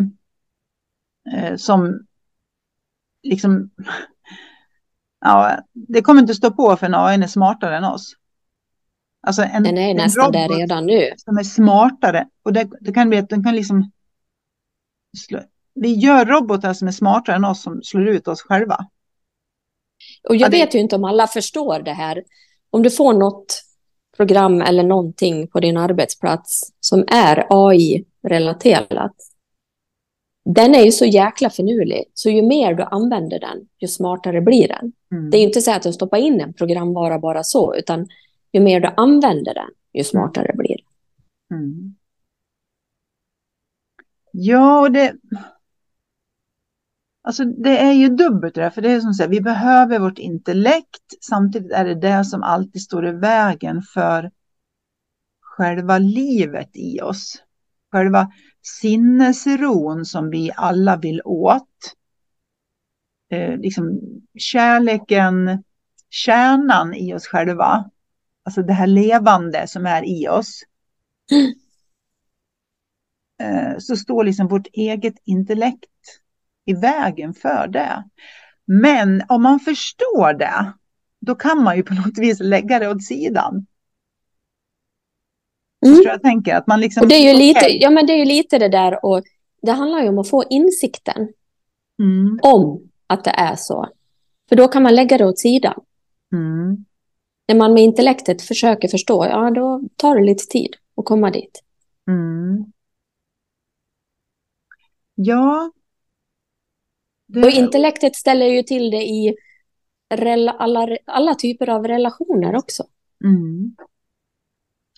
eh, 1.32 1.56
som 1.56 2.06
liksom 3.22 3.70
ja, 5.22 5.58
det 5.72 6.02
kommer 6.02 6.20
inte 6.20 6.34
stå 6.34 6.50
på 6.50 6.76
för 6.76 6.86
en 6.86 6.94
AI 6.94 7.22
är 7.22 7.26
smartare 7.26 7.76
än 7.76 7.84
oss. 7.84 8.16
Alltså 9.26 9.42
en, 9.42 9.62
den 9.62 9.78
är 9.78 9.94
nästan 9.94 10.32
där 10.32 10.48
redan 10.48 10.86
nu. 10.86 11.10
Som 11.16 11.38
är 11.38 11.42
smartare 11.42 12.26
och 12.42 12.52
det, 12.52 12.68
det 12.80 12.92
kan 12.92 13.08
bli 13.08 13.18
att 13.18 13.28
den 13.28 13.44
kan 13.44 13.56
liksom 13.56 13.90
slå, 15.18 15.40
vi 15.74 15.94
gör 15.94 16.24
robotar 16.24 16.72
som 16.72 16.88
är 16.88 16.92
smartare 16.92 17.36
än 17.36 17.44
oss 17.44 17.62
som 17.62 17.82
slår 17.82 18.08
ut 18.08 18.28
oss 18.28 18.42
själva. 18.42 18.86
Och 20.28 20.36
jag 20.36 20.54
ja, 20.54 20.58
vet 20.58 20.74
ju 20.74 20.78
inte 20.78 20.96
om 20.96 21.04
alla 21.04 21.26
förstår 21.26 21.78
det 21.78 21.92
här. 21.92 22.24
Om 22.70 22.82
du 22.82 22.90
får 22.90 23.12
något 23.12 23.62
program 24.16 24.62
eller 24.62 24.82
någonting 24.82 25.48
på 25.48 25.60
din 25.60 25.76
arbetsplats 25.76 26.72
som 26.80 27.04
är 27.08 27.46
AI-relaterat. 27.50 29.12
Den 30.44 30.74
är 30.74 30.84
ju 30.84 30.92
så 30.92 31.04
jäkla 31.04 31.50
finurlig, 31.50 32.04
så 32.14 32.30
ju 32.30 32.42
mer 32.42 32.74
du 32.74 32.82
använder 32.82 33.40
den, 33.40 33.68
ju 33.78 33.88
smartare 33.88 34.40
blir 34.40 34.68
den. 34.68 34.92
Mm. 35.12 35.30
Det 35.30 35.36
är 35.36 35.40
ju 35.40 35.46
inte 35.46 35.60
så 35.60 35.72
att 35.72 35.82
du 35.82 35.92
stoppar 35.92 36.18
in 36.18 36.40
en 36.40 36.54
programvara 36.54 37.18
bara 37.18 37.42
så, 37.42 37.74
utan 37.74 38.08
ju 38.52 38.60
mer 38.60 38.80
du 38.80 38.88
använder 38.96 39.54
den, 39.54 39.70
ju 39.92 40.04
smartare 40.04 40.44
mm. 40.44 40.56
blir 40.56 40.76
den. 40.76 41.58
Mm. 41.58 41.94
Ja, 44.32 44.80
och 44.80 44.92
det, 44.92 45.12
Alltså 47.24 47.44
det 47.44 47.78
är 47.78 47.92
ju 47.92 48.08
dubbelt 48.08 48.54
det 48.54 48.70
för 48.70 48.82
det 48.82 48.90
är 48.90 49.00
som 49.00 49.14
sagt, 49.14 49.30
vi 49.30 49.40
behöver 49.40 49.98
vårt 49.98 50.18
intellekt. 50.18 51.02
Samtidigt 51.20 51.72
är 51.72 51.84
det 51.84 51.94
det 51.94 52.24
som 52.24 52.42
alltid 52.42 52.82
står 52.82 53.08
i 53.08 53.12
vägen 53.12 53.82
för 53.82 54.30
själva 55.40 55.98
livet 55.98 56.70
i 56.72 57.00
oss. 57.00 57.42
Själva 57.92 58.32
sinnesron 58.80 60.04
som 60.04 60.30
vi 60.30 60.52
alla 60.56 60.96
vill 60.96 61.22
åt. 61.24 61.68
Eh, 63.30 63.56
liksom 63.56 64.00
kärleken, 64.38 65.64
kärnan 66.10 66.94
i 66.94 67.14
oss 67.14 67.26
själva. 67.26 67.90
Alltså 68.44 68.62
det 68.62 68.72
här 68.72 68.86
levande 68.86 69.66
som 69.66 69.86
är 69.86 70.04
i 70.04 70.28
oss. 70.28 70.62
Eh, 73.42 73.78
så 73.78 73.96
står 73.96 74.24
liksom 74.24 74.48
vårt 74.48 74.66
eget 74.72 75.14
intellekt 75.24 75.90
i 76.64 76.74
vägen 76.74 77.34
för 77.34 77.68
det. 77.68 78.04
Men 78.66 79.22
om 79.28 79.42
man 79.42 79.60
förstår 79.60 80.38
det, 80.38 80.72
då 81.20 81.34
kan 81.34 81.62
man 81.62 81.76
ju 81.76 81.82
på 81.82 81.94
något 81.94 82.18
vis 82.18 82.40
lägga 82.40 82.78
det 82.78 82.88
åt 82.88 83.04
sidan. 83.04 83.66
Mm. 85.86 86.02
Jag 86.04 86.22
tänker 86.22 86.54
att 86.54 86.66
man 86.66 86.80
liksom... 86.80 87.02
Och 87.02 87.08
det 87.08 87.14
är 87.14 87.32
ju 87.32 87.38
lite, 87.38 87.66
ja, 87.68 87.90
men 87.90 88.06
det 88.06 88.12
är 88.12 88.16
ju 88.16 88.24
lite 88.24 88.58
det 88.58 88.68
där 88.68 89.04
och 89.04 89.22
det 89.62 89.72
handlar 89.72 90.02
ju 90.02 90.08
om 90.08 90.18
att 90.18 90.28
få 90.28 90.44
insikten 90.50 91.28
mm. 92.02 92.38
om 92.42 92.90
att 93.06 93.24
det 93.24 93.30
är 93.30 93.56
så. 93.56 93.88
För 94.48 94.56
då 94.56 94.68
kan 94.68 94.82
man 94.82 94.94
lägga 94.94 95.18
det 95.18 95.26
åt 95.26 95.38
sidan. 95.38 95.80
Mm. 96.32 96.84
När 97.48 97.54
man 97.56 97.74
med 97.74 97.82
intellektet 97.82 98.42
försöker 98.42 98.88
förstå, 98.88 99.26
ja 99.26 99.50
då 99.50 99.80
tar 99.96 100.16
det 100.16 100.24
lite 100.24 100.44
tid 100.46 100.76
att 100.96 101.04
komma 101.04 101.30
dit. 101.30 101.62
Mm. 102.08 102.72
Ja, 105.14 105.72
det... 107.28 107.42
Och 107.42 107.50
intellektet 107.50 108.16
ställer 108.16 108.46
ju 108.46 108.62
till 108.62 108.90
det 108.90 109.02
i 109.02 109.34
alla, 110.58 110.96
alla 111.06 111.34
typer 111.34 111.68
av 111.68 111.86
relationer 111.86 112.56
också. 112.56 112.84
Mm. 113.24 113.76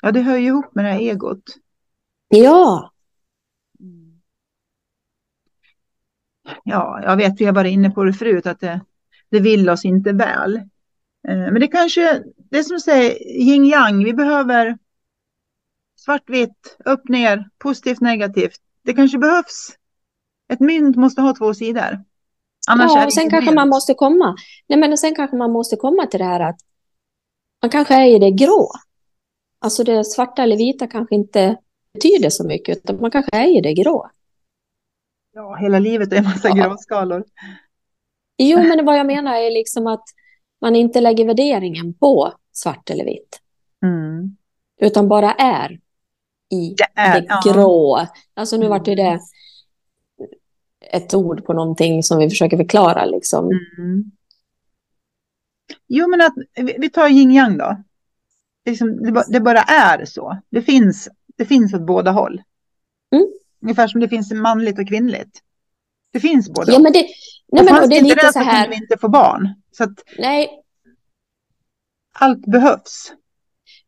Ja, 0.05 0.13
det 0.13 0.21
hör 0.21 0.37
ju 0.37 0.47
ihop 0.47 0.75
med 0.75 0.85
det 0.85 0.91
här 0.91 0.99
egot. 0.99 1.43
Ja. 2.29 2.93
Ja, 6.65 7.01
jag 7.03 7.17
vet, 7.17 7.41
vi 7.41 7.45
har 7.45 7.53
varit 7.53 7.73
inne 7.73 7.91
på 7.91 8.05
det 8.05 8.13
förut, 8.13 8.47
att 8.47 8.61
det, 8.61 8.81
det 9.31 9.41
vill 9.41 9.71
oss 9.71 9.85
inte 9.85 10.13
väl. 10.13 10.57
Eh, 11.29 11.37
men 11.37 11.61
det 11.61 11.69
kanske, 11.69 12.23
det 12.37 12.59
är 12.59 12.63
som 12.63 12.81
säger 12.81 13.29
yin 13.41 13.65
yang, 13.65 14.05
vi 14.05 14.15
behöver 14.15 14.79
svartvitt, 15.97 16.77
upp 16.85 17.09
ner, 17.09 17.49
positivt, 17.59 18.01
negativt. 18.01 18.61
Det 18.83 18.93
kanske 18.93 19.19
behövs. 19.19 19.77
Ett 20.53 20.61
mynt 20.61 20.97
måste 20.97 21.21
ha 21.21 21.35
två 21.35 21.55
sidor. 21.55 22.05
Annars 22.69 22.91
ja, 22.95 23.07
och 23.07 23.13
sen 23.13 23.31
kanske 23.31 23.55
man 23.55 23.69
måste 23.69 23.95
komma. 23.95 24.37
Nej, 24.69 24.79
men 24.79 24.99
sen 24.99 25.15
kanske 25.15 25.37
man 25.37 25.53
måste 25.53 25.77
komma 25.77 26.07
till 26.07 26.21
det 26.21 26.27
här 26.27 26.41
att 26.41 26.61
man 27.63 27.71
kanske 27.71 27.95
är 27.95 28.17
i 28.17 28.19
det 28.19 28.31
grå. 28.31 28.71
Alltså 29.65 29.85
det 29.85 30.05
svarta 30.05 30.43
eller 30.43 30.57
vita 30.57 30.87
kanske 30.87 31.15
inte 31.15 31.57
betyder 31.93 32.31
så 32.31 32.47
mycket, 32.47 32.77
utan 32.77 33.01
man 33.01 33.11
kanske 33.11 33.37
är 33.37 33.59
i 33.59 33.61
det 33.61 33.75
grå. 33.75 34.11
Ja, 35.33 35.57
hela 35.57 35.79
livet 35.79 36.13
är 36.13 36.17
en 36.17 36.25
massa 36.25 36.49
ja. 36.49 36.55
gråskalor. 36.55 37.25
Jo, 38.39 38.59
men 38.59 38.85
vad 38.85 38.99
jag 38.99 39.07
menar 39.07 39.37
är 39.37 39.51
liksom 39.51 39.87
att 39.87 40.05
man 40.61 40.77
inte 40.77 41.01
lägger 41.01 41.25
värderingen 41.25 41.95
på 41.95 42.33
svart 42.53 42.91
eller 42.91 43.05
vitt. 43.05 43.41
Mm. 43.83 44.37
Utan 44.81 45.09
bara 45.09 45.33
är 45.33 45.81
i 46.51 46.75
det, 46.77 47.01
är, 47.01 47.21
det 47.21 47.53
grå. 47.53 47.99
Ja. 47.99 48.09
Alltså 48.35 48.57
nu 48.57 48.69
vart 48.69 48.85
det 48.85 49.21
ett 50.81 51.15
ord 51.15 51.45
på 51.45 51.53
någonting 51.53 52.03
som 52.03 52.19
vi 52.19 52.29
försöker 52.29 52.57
förklara. 52.57 53.05
Liksom. 53.05 53.45
Mm. 53.79 54.05
Jo, 55.87 56.09
men 56.09 56.21
att 56.21 56.35
vi 56.79 56.91
tar 56.91 57.09
yin 57.09 57.31
yang 57.31 57.59
då. 57.59 57.77
Liksom, 58.65 59.03
det, 59.03 59.25
det, 59.29 59.41
bara 59.41 59.63
är 59.63 60.05
så. 60.05 60.41
Det 60.51 60.63
finns, 60.63 61.09
det 61.37 61.45
finns 61.45 61.75
åt 61.75 61.87
båda 61.87 62.11
håll. 62.11 62.43
Mm. 63.15 63.27
Ungefär 63.63 63.89
som 63.89 64.01
det 64.01 64.09
finns 64.09 64.33
manligt 64.33 64.79
och 64.79 64.89
kvinnligt. 64.89 65.41
Det 66.13 66.21
finns 66.21 66.51
båda. 66.51 66.73
Ja, 66.73 66.79
men 66.79 66.93
det, 66.93 67.07
nej, 67.53 67.65
men, 67.65 67.89
det 67.89 67.97
är 67.97 68.03
lite 68.03 68.33
så 68.33 68.39
här. 68.39 68.69
vi 68.69 68.75
inte 68.77 68.99
få 68.99 69.09
barn. 69.09 69.49
Så 69.73 69.85
att 69.85 70.05
nej. 70.19 70.61
Allt 72.13 72.47
behövs. 72.47 73.13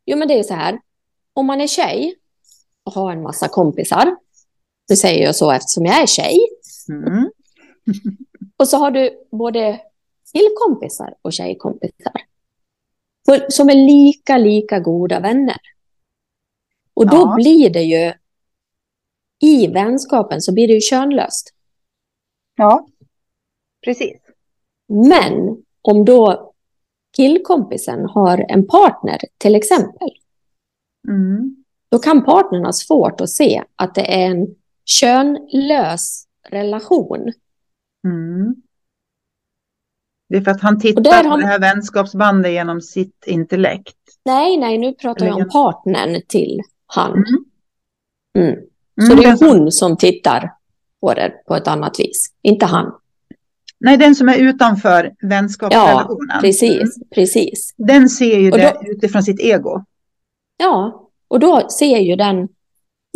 Jo, 0.05 0.17
men 0.17 0.27
det 0.27 0.39
är 0.39 0.43
så 0.43 0.53
här. 0.53 0.79
Om 1.33 1.45
man 1.45 1.61
är 1.61 1.67
tjej 1.67 2.15
och 2.83 2.93
har 2.93 3.11
en 3.11 3.21
massa 3.21 3.47
kompisar. 3.47 4.15
Det 4.87 4.95
säger 4.95 5.25
jag 5.25 5.35
så 5.35 5.51
eftersom 5.51 5.85
jag 5.85 6.01
är 6.01 6.05
tjej. 6.05 6.39
Mm. 6.89 7.29
och 8.57 8.67
så 8.67 8.77
har 8.77 8.91
du 8.91 9.27
både 9.31 9.81
killkompisar 10.31 11.13
och 11.21 11.33
tjejkompisar. 11.33 12.13
Som 13.49 13.69
är 13.69 13.75
lika, 13.75 14.37
lika 14.37 14.79
goda 14.79 15.19
vänner. 15.19 15.57
Och 16.93 17.09
då 17.09 17.17
ja. 17.17 17.33
blir 17.35 17.69
det 17.69 17.81
ju, 17.81 18.13
i 19.39 19.67
vänskapen 19.67 20.41
så 20.41 20.53
blir 20.53 20.67
det 20.67 20.73
ju 20.73 20.81
könlöst. 20.81 21.53
Ja, 22.55 22.87
precis. 23.85 24.17
Men 24.87 25.63
om 25.81 26.05
då 26.05 26.53
killkompisen 27.15 28.05
har 28.05 28.45
en 28.49 28.67
partner 28.67 29.19
till 29.37 29.55
exempel, 29.55 30.09
Mm. 31.07 31.63
Då 31.89 31.99
kan 31.99 32.25
partnern 32.25 32.65
ha 32.65 32.73
svårt 32.73 33.21
att 33.21 33.29
se 33.29 33.63
att 33.75 33.95
det 33.95 34.23
är 34.23 34.31
en 34.31 34.55
könlös 34.85 36.27
relation. 36.49 37.33
Mm. 38.07 38.55
Det 40.29 40.37
är 40.37 40.41
för 40.41 40.51
att 40.51 40.61
han 40.61 40.79
tittar 40.79 41.23
på 41.23 41.29
har- 41.29 41.37
det 41.37 41.45
här 41.47 41.59
vänskapsbandet 41.59 42.51
genom 42.51 42.81
sitt 42.81 43.23
intellekt. 43.27 43.95
Nej, 44.25 44.57
nej, 44.57 44.77
nu 44.77 44.93
pratar 44.93 45.25
jag 45.25 45.37
om 45.37 45.49
partnern 45.49 46.21
till 46.27 46.61
han. 46.87 47.11
Mm. 47.11 47.25
Mm. 48.49 48.55
Så 49.07 49.13
Mm, 49.13 49.17
det 49.17 49.29
är 49.29 49.49
hon 49.53 49.71
som 49.71 49.97
tittar 49.97 50.51
på 51.01 51.13
det 51.13 51.33
på 51.47 51.55
ett 51.55 51.67
annat 51.67 51.99
vis, 51.99 52.27
inte 52.41 52.65
han. 52.65 52.91
nej, 53.79 53.97
den 53.97 54.15
som 54.15 54.29
är 54.29 54.37
utanför 54.37 55.13
vänskapsrelationen. 55.21 56.27
Ja, 56.33 56.39
precis, 56.41 56.95
precis. 57.15 57.73
Mm. 57.79 57.87
Den 57.87 58.09
ser 58.09 58.39
ju 58.39 58.51
Och 58.51 58.57
det 58.57 58.73
då- 58.83 58.91
utifrån 58.91 59.23
sitt 59.23 59.39
ego. 59.39 59.83
Ja, 60.57 61.07
och 61.27 61.39
då 61.39 61.69
ser 61.69 61.97
ju 61.97 62.15
den, 62.15 62.47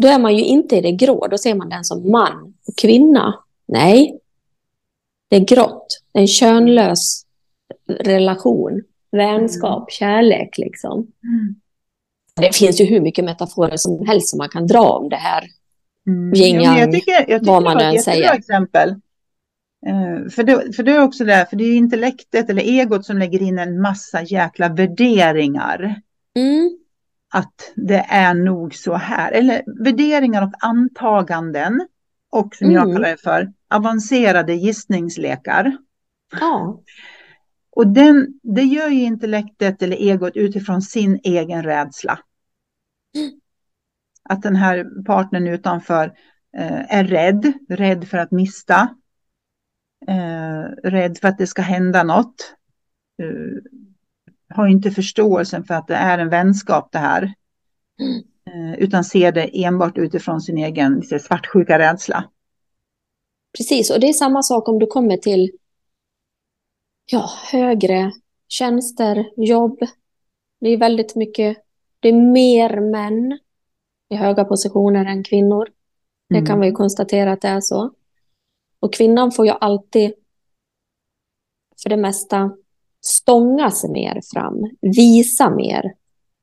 då 0.01 0.08
är 0.08 0.20
man 0.20 0.36
ju 0.38 0.44
inte 0.44 0.75
i 0.77 0.82
det 0.82 0.91
grå, 0.91 1.27
då 1.27 1.38
ser 1.38 1.56
man 1.56 1.70
den 1.70 1.84
som 1.84 2.12
man 2.12 2.53
och 2.68 2.75
kvinna. 2.77 3.34
Nej, 3.68 4.20
det 5.31 5.35
är 5.35 5.45
grått. 5.55 5.88
En 6.13 6.27
könlös 6.27 7.25
relation, 7.88 8.81
vänskap, 9.11 9.91
kärlek 9.91 10.57
liksom. 10.57 11.07
Det 12.35 12.55
finns 12.55 12.81
ju 12.81 12.85
hur 12.85 13.01
mycket 13.01 13.25
metaforer 13.25 13.77
som 13.77 14.05
helst 14.07 14.29
som 14.29 14.38
man 14.38 14.50
kan 14.50 14.67
dra 14.67 14.81
om 14.89 15.09
det 15.09 15.15
här. 15.15 15.43
Mm. 16.07 16.29
Men 16.57 16.77
jag 16.77 16.91
tycker, 16.91 17.11
jag 17.11 17.39
tycker 17.39 17.45
vad 17.45 17.61
det 17.63 17.63
man 17.63 17.79
än 17.79 18.00
säger. 18.00 18.33
exempel. 18.33 18.89
Eh, 19.88 20.29
för, 20.31 20.43
det, 20.43 20.75
för 20.75 20.83
det 20.83 20.91
är 20.91 21.03
också 21.03 21.23
det, 21.23 21.47
för 21.50 21.57
det 21.57 21.63
är 21.63 21.67
ju 21.67 21.75
intellektet 21.75 22.50
eller 22.50 22.61
egot 22.61 23.05
som 23.05 23.17
lägger 23.17 23.41
in 23.41 23.59
en 23.59 23.81
massa 23.81 24.21
jäkla 24.23 24.69
värderingar. 24.69 26.01
Mm, 26.35 26.77
Att 27.33 27.71
det 27.75 28.05
är 28.09 28.33
nog 28.33 28.75
så 28.75 28.93
här. 28.95 29.31
Eller 29.31 29.83
värderingar 29.83 30.41
och 30.43 30.53
antaganden. 30.59 31.88
Och 32.31 32.55
som 32.55 32.71
jag 32.71 32.83
Mm. 32.83 32.95
kallar 32.95 33.09
det 33.09 33.17
för, 33.21 33.51
avancerade 33.72 34.54
gissningslekar. 34.54 35.78
ja, 36.40 36.82
Och 37.72 37.88
den, 37.88 38.40
det 38.44 38.63
gör 38.63 38.90
ju 38.90 39.01
intellektet 39.04 39.82
eller 39.82 39.98
egot 39.98 40.36
utifrån 40.36 40.82
sin 40.82 41.20
egen 41.24 41.63
rädsla. 41.63 42.20
Att 44.24 44.42
den 44.42 44.56
här 44.56 45.04
partnern 45.06 45.48
utanför 45.48 46.06
eh, 46.58 46.96
är 46.96 47.04
rädd, 47.04 47.54
rädd 47.70 48.08
för 48.08 48.18
att 48.18 48.32
mista. 48.32 48.96
Eh, 50.08 50.62
rädd 50.84 51.18
för 51.18 51.28
att 51.28 51.38
det 51.38 51.48
ska 51.48 51.62
hända 51.62 52.04
något. 52.04 52.56
Eh, 53.22 53.62
har 54.56 54.68
inte 54.68 54.92
förståelsen 54.92 55.63
för 55.63 55.74
att 55.74 55.88
det 55.88 55.96
är 55.96 56.18
en 56.18 56.30
vänskap 56.30 56.92
det 56.92 57.00
här. 57.00 57.34
Mm. 58.00 58.24
Eh, 58.46 58.80
utan 58.80 59.04
ser 59.04 59.32
det 59.32 59.63
enbart 59.63 59.98
utifrån 59.98 60.42
sin 60.42 60.58
egen 60.58 61.04
svartsjuka 61.04 61.80
rädsla. 61.80 62.30
Precis. 63.58 63.91
Och 63.91 64.00
det 64.00 64.10
är 64.10 64.13
samma 64.13 64.43
sak 64.43 64.70
om 64.70 64.79
du 64.79 64.86
kommer 64.88 65.17
till 65.17 65.51
ja, 67.12 67.29
högre 67.51 68.12
tjänster, 68.48 69.31
jobb. 69.38 69.79
Det 70.60 70.70
är 70.70 70.77
väldigt 70.77 71.15
mycket, 71.15 71.58
det 72.00 72.10
är 72.10 72.13
mer 72.31 72.79
män 72.79 73.39
i 74.10 74.15
höga 74.15 74.46
positioner 74.46 75.05
än 75.05 75.24
kvinnor. 75.24 75.70
Det 76.29 76.36
Mm. 76.38 76.46
kan 76.48 76.60
vi 76.60 76.67
ju 76.67 76.74
konstatera 76.74 77.31
att 77.31 77.41
det 77.41 77.48
är 77.48 77.62
så. 77.62 77.91
Och 78.79 78.93
kvinnan 78.93 79.31
får 79.31 79.46
ju 79.46 79.51
alltid, 79.51 80.13
för 81.84 81.89
det 81.89 81.98
mesta, 81.98 82.51
stånga 83.01 83.72
sig 83.72 83.89
mer 83.89 84.22
fram, 84.34 84.70
visa 84.81 85.50
mer. 85.50 85.93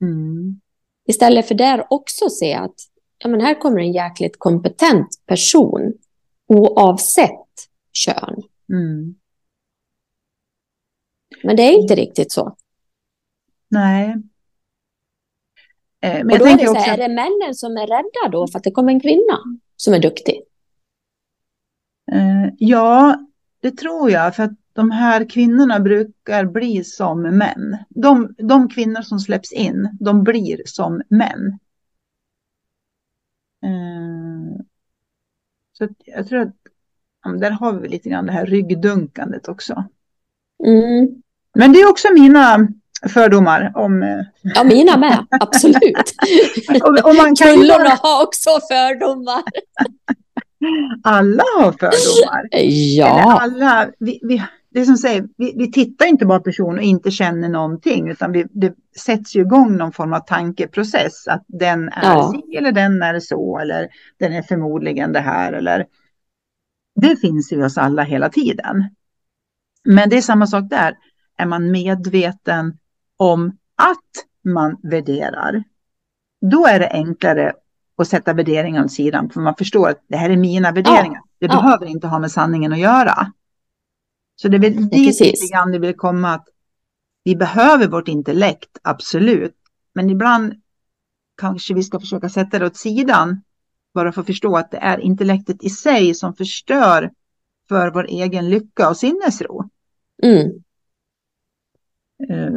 Mm. 0.01 0.61
Istället 1.09 1.49
för 1.49 1.55
där 1.55 1.87
också 1.91 2.29
se 2.31 2.55
att 2.55 2.75
ja, 3.19 3.29
men 3.29 3.41
här 3.41 3.61
kommer 3.61 3.79
en 3.81 3.93
jäkligt 3.93 4.39
kompetent 4.39 5.09
person 5.27 5.93
oavsett 6.49 7.69
kön. 7.93 8.43
Mm. 8.73 9.15
Men 11.43 11.57
det 11.57 11.63
är 11.63 11.73
inte 11.73 11.95
riktigt 11.95 12.33
så. 12.33 12.57
Nej. 13.69 14.17
Eh, 16.01 16.25
men 16.25 16.33
och 16.33 16.39
då 16.39 16.45
är 16.45 16.57
det, 16.57 16.65
så 16.65 16.71
också... 16.71 16.83
här, 16.83 16.99
är 16.99 17.09
det 17.09 17.15
männen 17.15 17.55
som 17.55 17.77
är 17.77 17.87
rädda 17.87 18.33
då 18.33 18.49
för 18.49 18.59
att 18.59 18.65
det 18.65 18.71
kommer 18.71 18.93
en 18.93 19.01
kvinna 19.01 19.39
som 19.77 19.95
är 19.95 19.99
duktig? 19.99 20.43
Eh, 22.13 22.53
ja, 22.59 23.19
det 23.61 23.71
tror 23.71 24.11
jag. 24.11 24.37
För 24.37 24.43
att 24.43 24.59
de 24.73 24.91
här 24.91 25.31
kvinnorna 25.31 25.81
brukar 25.81 26.45
bli 26.45 26.85
som 26.85 27.23
män. 27.23 27.79
De, 27.89 28.35
de 28.39 28.69
kvinnor 28.69 29.03
som 29.03 29.19
släpps 29.19 29.53
in, 29.53 29.97
de 30.01 30.25
blir 30.25 30.63
som 30.65 31.03
män. 31.09 31.59
Så 35.79 35.89
jag 36.05 36.29
tror 36.29 36.41
att 36.41 36.55
ja, 37.25 37.31
där 37.31 37.51
har 37.51 37.73
vi 37.73 37.89
lite 37.89 38.09
grann 38.09 38.27
det 38.27 38.33
här 38.33 38.47
ryggdunkandet 38.47 39.49
också. 39.49 39.85
Mm. 40.67 41.09
Men 41.55 41.73
det 41.73 41.81
är 41.81 41.91
också 41.91 42.09
mina 42.15 42.69
fördomar 43.09 43.73
om... 43.75 44.03
eh, 44.03 44.21
Ja, 44.43 44.65
mina 44.65 44.97
med, 44.97 45.27
absolut. 45.31 46.15
och, 46.83 47.09
och 47.09 47.15
man 47.15 47.37
kan 47.37 47.49
Kullorna 47.49 47.99
har 48.03 48.23
också 48.23 48.51
fördomar. 48.71 49.43
alla 51.03 51.43
har 51.59 51.73
fördomar. 51.73 52.49
Eller 52.51 52.99
Ja, 52.99 53.41
alla, 53.41 53.91
vi, 53.99 54.21
vi, 54.23 54.43
det 54.79 54.87
som 54.87 54.97
säger, 54.97 55.29
vi, 55.37 55.55
vi 55.57 55.73
tittar 55.73 56.07
inte 56.07 56.27
på 56.27 56.33
en 56.33 56.43
person 56.43 56.79
och 56.79 56.83
inte 56.83 57.11
känner 57.11 57.49
någonting, 57.49 58.09
utan 58.11 58.33
vi, 58.33 58.47
det 58.51 58.75
sätts 58.97 59.37
ju 59.37 59.41
igång 59.41 59.77
någon 59.77 59.93
form 59.93 60.13
av 60.13 60.21
tankeprocess, 60.21 61.29
att 61.29 61.45
den 61.47 61.89
är 61.89 62.03
Ja. 62.03 62.33
si 62.33 62.57
eller 62.57 62.73
den 62.73 63.03
är 63.03 63.21
så, 63.21 63.59
eller 63.59 63.89
den 64.19 64.33
är 64.33 64.43
förmodligen 64.43 65.13
det 65.13 65.21
här, 65.21 65.53
eller 65.53 65.87
det 67.01 67.17
finns 67.17 67.53
i 67.53 67.63
oss 67.63 67.79
alla 67.79 68.03
hela 68.03 68.29
tiden. 68.29 68.89
Men 69.85 70.09
det 70.09 70.17
är 70.17 70.23
samma 70.23 70.47
sak 70.47 70.65
där, 70.71 70.95
är 71.37 71.47
man 71.47 71.71
medveten 71.71 72.79
om 73.17 73.47
att 73.77 74.53
man 74.53 74.77
värderar, 74.83 75.63
då 76.51 76.67
är 76.67 76.79
det 76.79 76.91
enklare 76.91 77.53
att 77.97 78.09
sätta 78.09 78.33
värderingar 78.33 78.85
åt 78.85 78.93
sidan, 78.93 79.31
för 79.31 79.41
man 79.41 79.55
förstår 79.59 79.89
att 79.89 80.05
det 80.09 80.17
här 80.17 80.31
är 80.31 80.37
mina 80.37 80.73
värderingar. 80.73 81.21
Det 81.41 81.47
ja. 81.47 81.61
behöver 81.61 81.87
inte 81.87 82.07
ha 82.07 82.19
med 82.19 82.31
sanningen 82.31 82.73
att 82.73 82.79
göra. 82.79 83.33
Så 84.41 84.49
det 84.49 84.57
är 84.57 84.61
väl 84.61 84.89
dit 84.89 85.07
precis. 85.07 85.21
lite 85.21 85.53
grann 85.53 85.73
det 85.73 85.79
vill 85.79 85.97
komma 85.97 86.35
att 86.35 86.49
vi 87.25 87.37
behöver 87.37 87.89
vårt 87.89 88.09
intellekt, 88.09 88.79
absolut. 88.83 89.57
Men 89.93 90.11
ibland 90.11 90.55
kanske 91.37 91.75
vi 91.75 91.83
ska 91.83 92.01
försöka 92.01 92.29
sätta 92.29 92.59
det 92.59 92.67
åt 92.67 92.77
sidan. 92.77 93.43
Bara 93.95 94.13
för 94.13 94.21
att 94.21 94.27
förstå 94.27 94.57
att 94.57 94.71
det 94.71 94.77
är 94.77 94.99
intellektet 94.99 95.65
i 95.65 95.71
sig 95.71 96.15
som 96.15 96.35
förstör 96.35 97.11
för 97.69 97.91
vår 97.91 98.07
egen 98.09 98.51
lycka 98.51 98.89
och 98.89 98.97
sinnesro. 98.97 99.71
mm. 100.23 100.47
Eh, 102.31 102.53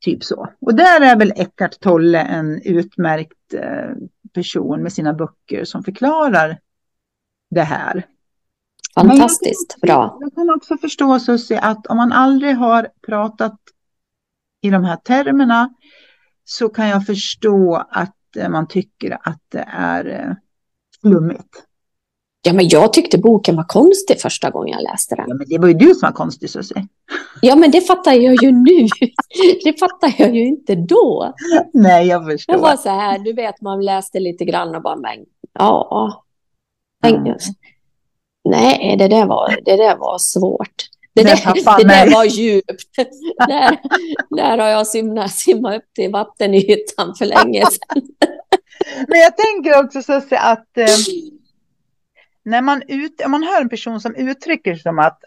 typ 0.00 0.24
så. 0.24 0.48
Och 0.60 0.74
där 0.74 1.00
är 1.00 1.16
väl 1.16 1.32
Eckart 1.36 1.80
Tolle 1.80 2.20
en 2.20 2.62
utmärkt 2.62 3.54
eh, 3.54 3.90
person 4.32 4.82
med 4.82 4.92
sina 4.92 5.12
böcker 5.12 5.64
som 5.64 5.84
förklarar 5.84 6.60
det 7.50 7.62
här. 7.62 8.06
Fantastiskt 8.96 9.76
jag 9.80 9.88
kan, 9.88 9.98
bra. 9.98 10.18
Jag 10.20 10.34
kan 10.34 10.50
också 10.56 10.76
förstå 10.76 11.18
Susie 11.18 11.60
att 11.60 11.86
om 11.86 11.96
man 11.96 12.12
aldrig 12.12 12.56
har 12.56 12.88
pratat 13.06 13.58
i 14.62 14.70
de 14.70 14.84
här 14.84 14.96
termerna 14.96 15.70
så 16.44 16.68
kan 16.68 16.88
jag 16.88 17.06
förstå 17.06 17.86
att 17.90 18.36
eh, 18.36 18.48
man 18.48 18.68
tycker 18.68 19.18
att 19.22 19.42
det 19.48 19.64
är 19.68 20.06
eh, 20.06 20.34
flummigt. 21.00 21.66
Ja, 22.42 22.52
men 22.52 22.68
jag 22.68 22.92
tyckte 22.92 23.18
boken 23.18 23.56
var 23.56 23.64
konstig 23.64 24.20
första 24.20 24.50
gången 24.50 24.78
jag 24.78 24.92
läste 24.92 25.14
den. 25.14 25.24
Ja, 25.28 25.34
men 25.34 25.48
det 25.48 25.58
var 25.58 25.68
ju 25.68 25.74
du 25.74 25.94
som 25.94 26.06
var 26.06 26.12
konstig 26.12 26.50
Susie. 26.50 26.86
Ja, 27.42 27.56
men 27.56 27.70
det 27.70 27.80
fattar 27.80 28.12
jag 28.12 28.42
ju 28.42 28.52
nu. 28.52 28.88
Det 29.64 29.78
fattar 29.80 30.14
jag 30.18 30.36
ju 30.36 30.46
inte 30.46 30.74
då. 30.74 31.34
Nej, 31.72 32.06
jag 32.06 32.24
förstår. 32.26 32.54
Jag 32.54 32.62
var 32.62 32.76
så 32.76 32.88
här, 32.88 33.18
du 33.18 33.32
vet, 33.32 33.60
man 33.60 33.84
läste 33.84 34.20
lite 34.20 34.44
grann 34.44 34.74
och 34.74 34.82
bara, 34.82 34.96
men 34.96 35.24
ja. 35.52 36.22
Mm. 37.04 37.36
Nej, 38.50 38.96
det 38.98 39.08
där 39.08 39.26
var, 39.26 39.58
det 39.64 39.76
där 39.76 39.96
var 39.96 40.18
svårt. 40.18 40.88
Det, 41.14 41.22
där, 41.22 41.36
tappade 41.36 41.82
det 41.82 41.88
där 41.88 42.10
var 42.10 42.24
djupt. 42.24 42.96
där, 43.48 43.78
där 44.36 44.58
har 44.58 44.68
jag 44.68 44.86
simmat, 44.86 45.32
simmat 45.32 45.76
upp 45.76 45.94
till 45.94 46.10
vattenytan 46.10 47.14
för 47.18 47.24
länge 47.24 47.64
sedan. 47.66 48.02
Men 49.08 49.20
jag 49.20 49.36
tänker 49.36 49.84
också 49.84 50.02
Susie 50.02 50.38
att 50.38 50.78
eh, 50.78 50.86
när 52.42 52.62
man, 52.62 52.82
ut, 52.88 53.22
om 53.24 53.30
man 53.30 53.42
hör 53.42 53.60
en 53.60 53.68
person 53.68 54.00
som 54.00 54.14
uttrycker 54.14 54.74
sig 54.74 54.82
som 54.82 54.98
att 54.98 55.20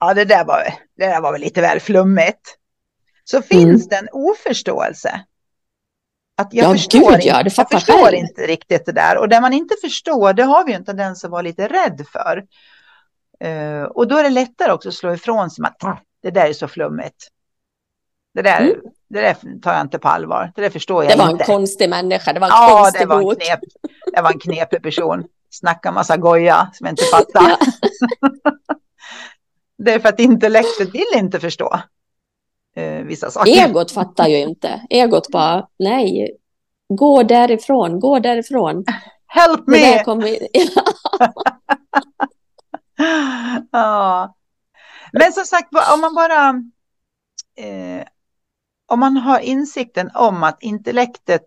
ja, 0.00 0.14
det, 0.14 0.24
där 0.24 0.44
var, 0.44 0.62
det 0.96 1.06
där 1.06 1.20
var 1.20 1.32
väl 1.32 1.40
lite 1.40 1.60
väl 1.60 1.80
flummigt. 1.80 2.58
Så 3.24 3.42
finns 3.42 3.88
det 3.88 3.96
en 3.96 4.08
oförståelse. 4.12 5.24
Att 6.36 6.54
jag 6.54 6.64
Ja, 6.64 6.72
förstår, 6.72 6.98
gud, 6.98 7.12
inte, 7.14 7.26
ja, 7.26 7.42
jag 7.44 7.68
förstår 7.68 8.04
själv. 8.04 8.14
inte 8.16 8.46
riktigt 8.46 8.86
det 8.86 8.92
där. 8.92 9.18
Och 9.18 9.28
det 9.28 9.40
man 9.40 9.52
inte 9.52 9.74
förstår, 9.80 10.32
det 10.32 10.42
har 10.42 10.64
vi 10.64 10.70
ju 10.70 10.76
en 10.76 10.84
tendens 10.84 11.24
att 11.24 11.30
vara 11.30 11.42
lite 11.42 11.68
rädd 11.68 12.06
för. 12.12 12.44
Eh, 13.40 13.82
och 13.82 14.08
då 14.08 14.16
är 14.18 14.22
det 14.22 14.30
lättare 14.30 14.72
också 14.72 14.88
att 14.88 14.94
slå 14.94 15.14
ifrån 15.14 15.50
sig 15.50 15.64
att 15.64 15.84
"Ah, 15.84 15.98
det 16.22 16.30
där 16.30 16.46
är 16.48 16.52
så 16.52 16.68
flummigt. 16.68 17.28
Det 18.34 18.42
där, 18.42 18.60
Mm. 18.60 18.76
det 19.08 19.20
där 19.20 19.36
tar 19.62 19.72
jag 19.72 19.80
inte 19.80 19.98
på 19.98 20.08
allvar. 20.08 20.52
Det 20.54 20.62
där 20.62 20.70
förstår 20.70 21.04
jag 21.04 21.12
Det 21.12 21.18
var 21.18 21.30
inte. 21.30 21.42
en 21.44 21.46
konstig 21.46 21.90
människa, 21.90 22.32
det 22.32 22.40
var 22.40 22.46
en 22.46 22.52
ja, 22.56 22.78
konstig 22.82 23.00
det 23.00 23.06
var, 23.06 23.20
en 23.20 23.36
knep, 23.36 23.60
det 24.14 24.20
var 24.22 24.30
en 24.32 24.38
knepig 24.38 24.82
person. 24.82 25.24
Snacka 25.50 25.92
massa 25.92 26.16
goja 26.16 26.70
som 26.72 26.86
jag 26.86 26.92
inte 26.92 27.04
fattar. 27.04 27.56
Det 29.78 29.92
är 29.92 29.98
för 29.98 30.08
att 30.08 30.20
intellektet 30.20 30.94
vill 30.94 31.06
inte 31.14 31.40
förstå 31.40 31.80
eh, 32.76 33.04
vissa 33.04 33.30
saker. 33.30 33.52
Egot 33.52 33.92
fattar 33.92 34.28
ju 34.28 34.36
inte. 34.36 34.86
Egot 34.90 35.30
bara, 35.30 35.68
nej, 35.78 36.36
gå 36.88 37.22
därifrån, 37.22 38.00
gå 38.00 38.18
därifrån. 38.18 38.84
Help 39.26 39.66
me! 39.66 40.04
ja. 43.72 44.34
Men 45.12 45.32
som 45.32 45.44
sagt, 45.44 45.68
om 45.94 46.00
man 46.00 46.14
bara... 46.14 46.48
Eh, 47.56 48.06
om 48.86 49.00
man 49.00 49.16
har 49.16 49.38
insikten 49.38 50.10
om 50.14 50.42
att 50.42 50.62
intellektet 50.62 51.46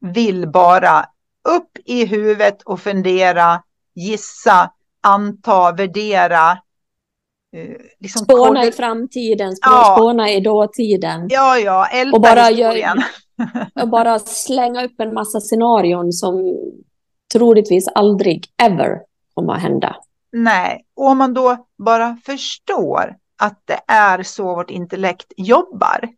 vill 0.00 0.48
bara 0.48 1.06
upp 1.48 1.78
i 1.84 2.06
huvudet 2.06 2.62
och 2.62 2.80
fundera, 2.80 3.62
gissa, 3.94 4.72
anta, 5.00 5.72
värdera. 5.72 6.58
Eh, 7.54 7.76
liksom 8.00 8.24
Spåna 8.24 8.46
kolla- 8.46 8.64
i 8.64 8.72
framtiden, 8.72 9.54
Ja. 9.60 9.94
spåna 9.96 10.30
i 10.30 10.40
dåtiden. 10.40 11.26
Ja, 11.30 11.58
ja, 11.58 11.86
älta 11.86 12.16
Och 12.16 12.22
bara 12.22 12.42
historien. 12.42 13.02
Och 13.82 13.88
bara 13.88 14.18
slänga 14.18 14.84
upp 14.84 15.00
en 15.00 15.14
massa 15.14 15.40
scenarion 15.40 16.12
som 16.12 16.56
troligtvis 17.32 17.88
aldrig 17.94 18.46
ever 18.62 18.98
kommer 19.34 19.52
att 19.54 19.62
hända. 19.62 19.96
Nej, 20.32 20.84
och 20.96 21.06
om 21.06 21.18
man 21.18 21.34
då 21.34 21.66
bara 21.78 22.16
förstår 22.26 23.16
att 23.42 23.62
det 23.64 23.80
är 23.88 24.22
så 24.22 24.44
vårt 24.54 24.70
intellekt 24.70 25.32
jobbar, 25.36 26.08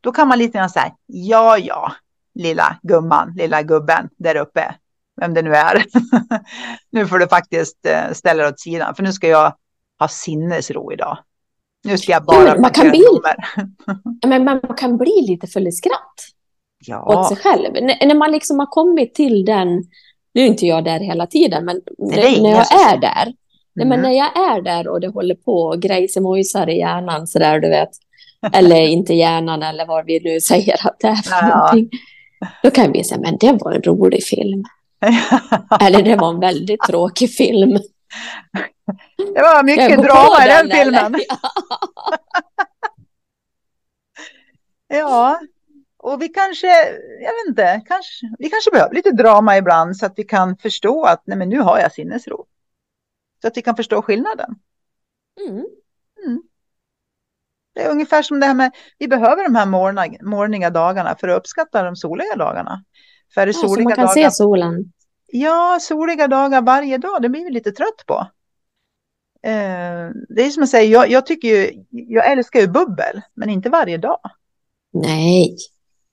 då 0.00 0.12
kan 0.12 0.28
man 0.28 0.38
lite 0.38 0.58
grann 0.58 0.70
säga, 0.70 0.92
ja, 1.06 1.58
ja, 1.58 1.92
lilla 2.34 2.76
gumman, 2.82 3.32
lilla 3.36 3.62
gubben 3.62 4.08
där 4.18 4.36
uppe, 4.36 4.74
vem 5.20 5.34
det 5.34 5.42
nu 5.42 5.54
är. 5.54 5.84
nu 6.90 7.06
får 7.06 7.18
du 7.18 7.28
faktiskt 7.28 7.86
eh, 7.86 8.12
ställa 8.12 8.42
dig 8.42 8.52
åt 8.52 8.60
sidan, 8.60 8.94
för 8.94 9.02
nu 9.02 9.12
ska 9.12 9.28
jag 9.28 9.54
ha 9.98 10.08
sinnesro 10.08 10.92
idag. 10.92 11.18
Nu 11.84 11.98
ska 11.98 12.12
jag 12.12 12.24
bara 12.24 12.52
men 12.52 12.60
man 12.60 12.70
kan 12.70 12.90
bli-. 12.90 13.04
Men 14.26 14.44
man 14.44 14.60
kan 14.76 14.96
bli 14.96 15.24
lite 15.28 15.46
full 15.46 15.66
i 15.66 15.72
skratt 15.72 15.94
åt 15.96 16.86
Ja, 16.86 17.28
sig 17.28 17.36
själv. 17.36 17.76
N- 17.76 18.08
när 18.08 18.14
man 18.14 18.32
liksom 18.32 18.58
har 18.58 18.66
kommit 18.66 19.14
till 19.14 19.44
den, 19.44 19.68
nu 20.34 20.40
är 20.42 20.46
inte 20.46 20.66
jag 20.66 20.84
där 20.84 21.00
hela 21.00 21.26
tiden, 21.26 21.64
men 21.64 21.80
Nej, 21.98 22.42
när 22.42 22.50
jag 22.50 22.90
är 22.92 22.96
där, 23.00 23.24
nej, 23.74 23.86
men 23.86 23.92
Mm. 23.92 24.02
när 24.02 24.10
jag 24.18 24.36
är 24.56 24.62
där 24.62 24.88
och 24.88 25.00
det 25.00 25.08
håller 25.08 25.34
på 25.34 25.52
och 25.62 25.82
grejsimojsar 25.82 26.68
i 26.68 26.78
hjärnan 26.78 27.26
sådär, 27.26 27.60
du 27.60 27.68
vet, 27.68 27.88
eller 28.52 28.80
inte 28.88 29.14
hjärnan 29.14 29.62
eller 29.62 29.86
vad 29.86 30.06
vi 30.06 30.20
nu 30.24 30.40
säger 30.40 30.86
att 30.86 30.96
det 31.00 31.06
är 31.08 31.14
för 31.14 31.48
Ja. 31.48 31.56
någonting, 31.56 31.90
då 32.62 32.70
kan 32.70 32.92
vi 32.92 33.04
säga, 33.04 33.20
men 33.20 33.36
det 33.40 33.52
var 33.52 33.72
en 33.72 33.82
rolig 33.82 34.24
film. 34.24 34.64
Eller 35.80 36.02
det 36.02 36.16
var 36.16 36.30
en 36.30 36.40
väldigt 36.40 36.80
tråkig 36.80 37.30
film. 37.30 37.78
Det 39.16 39.40
var 39.40 39.62
mycket 39.62 40.02
drama 40.02 40.44
i 40.44 40.48
den 40.48 40.70
eller? 40.70 40.84
filmen. 40.84 41.14
Ja, 44.88 45.40
och 45.96 46.22
vi 46.22 46.28
kanske, 46.28 46.66
jag 47.22 47.32
vet 47.32 47.48
inte, 47.48 47.82
kanske, 47.86 48.26
vi 48.38 48.50
kanske 48.50 48.70
behöver 48.70 48.94
lite 48.94 49.10
drama 49.10 49.56
ibland 49.56 49.96
så 49.96 50.06
att 50.06 50.12
vi 50.16 50.24
kan 50.24 50.56
förstå 50.56 51.04
att 51.04 51.22
nej 51.26 51.38
men 51.38 51.48
nu 51.48 51.60
har 51.60 51.78
jag 51.78 51.92
sinnesro. 51.92 52.46
Så 53.42 53.48
att 53.48 53.56
vi 53.56 53.62
kan 53.62 53.76
förstå 53.76 54.02
skillnaden. 54.02 54.54
Mm. 55.48 55.64
Det 57.74 57.82
är 57.82 57.90
ungefär 57.90 58.22
som 58.22 58.40
det 58.40 58.46
här 58.46 58.54
med, 58.54 58.72
vi 58.98 59.08
behöver 59.08 59.44
de 59.44 59.54
här 59.54 59.66
morgna, 59.66 60.06
morgniga 60.22 60.70
dagarna 60.70 61.16
för 61.20 61.28
att 61.28 61.38
uppskatta 61.38 61.82
de 61.82 61.96
soliga 61.96 62.36
dagarna. 62.36 62.84
För 63.34 63.46
Ja, 63.46 63.52
så 63.52 63.68
soliga 63.68 63.84
man 63.84 63.92
kan 63.92 64.04
dagar, 64.06 64.14
se 64.14 64.30
solen. 64.30 64.92
ja, 65.26 65.78
soliga 65.80 66.28
dagar 66.28 66.62
varje 66.62 66.98
dag, 66.98 67.22
det 67.22 67.28
blir 67.28 67.44
vi 67.44 67.50
lite 67.50 67.72
trött 67.72 68.06
på. 68.06 68.26
Eh, 69.46 70.10
det 70.28 70.42
är 70.42 70.50
som 70.50 70.60
jag 70.60 70.68
säger, 70.68 70.92
jag, 70.92 71.10
jag 71.10 71.26
tycker 71.26 71.48
ju, 71.48 71.84
jag 71.90 72.32
älskar 72.32 72.60
ju 72.60 72.66
bubbel, 72.66 73.20
men 73.34 73.50
inte 73.50 73.70
varje 73.70 73.98
dag. 73.98 74.20
Nej. 74.92 75.56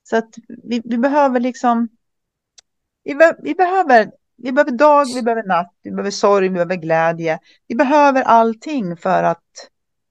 Så 0.03 0.17
att 0.17 0.35
vi, 0.47 0.81
vi 0.85 0.97
behöver 0.97 1.39
liksom, 1.39 1.89
vi, 3.03 3.15
be, 3.15 3.35
vi, 3.39 3.55
behöver, 3.55 4.11
vi 4.35 4.51
behöver 4.51 4.71
dag, 4.71 5.05
vi 5.15 5.21
behöver 5.21 5.43
natt, 5.43 5.73
vi 5.83 5.91
behöver 5.91 6.11
sorg, 6.11 6.47
vi 6.47 6.53
behöver 6.53 6.75
glädje. 6.75 7.39
Vi 7.67 7.75
behöver 7.75 8.21
allting 8.21 8.97
för 8.97 9.23
att 9.23 9.69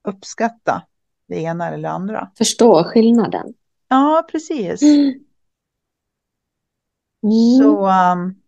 uppskatta 0.09 0.83
det 1.29 1.41
ena 1.41 1.69
eller 1.69 1.83
det 1.83 1.91
andra. 1.91 2.31
Förstå 2.39 2.85
skillnaden. 2.85 3.55
Ja, 3.89 4.27
precis. 4.31 4.83
Mm. 4.83 5.15
Så 7.59 7.87
um, 7.87 8.42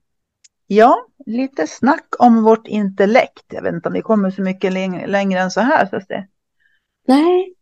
ja, 0.67 1.07
lite 1.27 1.67
snack 1.67 2.07
om 2.19 2.43
vårt 2.43 2.67
intellekt. 2.67 3.45
Jag 3.49 3.63
vet 3.63 3.75
inte 3.75 3.89
om 3.89 3.93
vi 3.93 4.03
kommer 4.03 4.31
så 4.31 4.43
mycket 4.43 4.73
längre, 4.73 5.07
längre 5.07 5.41
än 5.41 5.51
så 5.51 5.61
här. 5.61 5.87
Så 5.87 5.99
det, 6.09 6.27
Nej, 7.07 7.55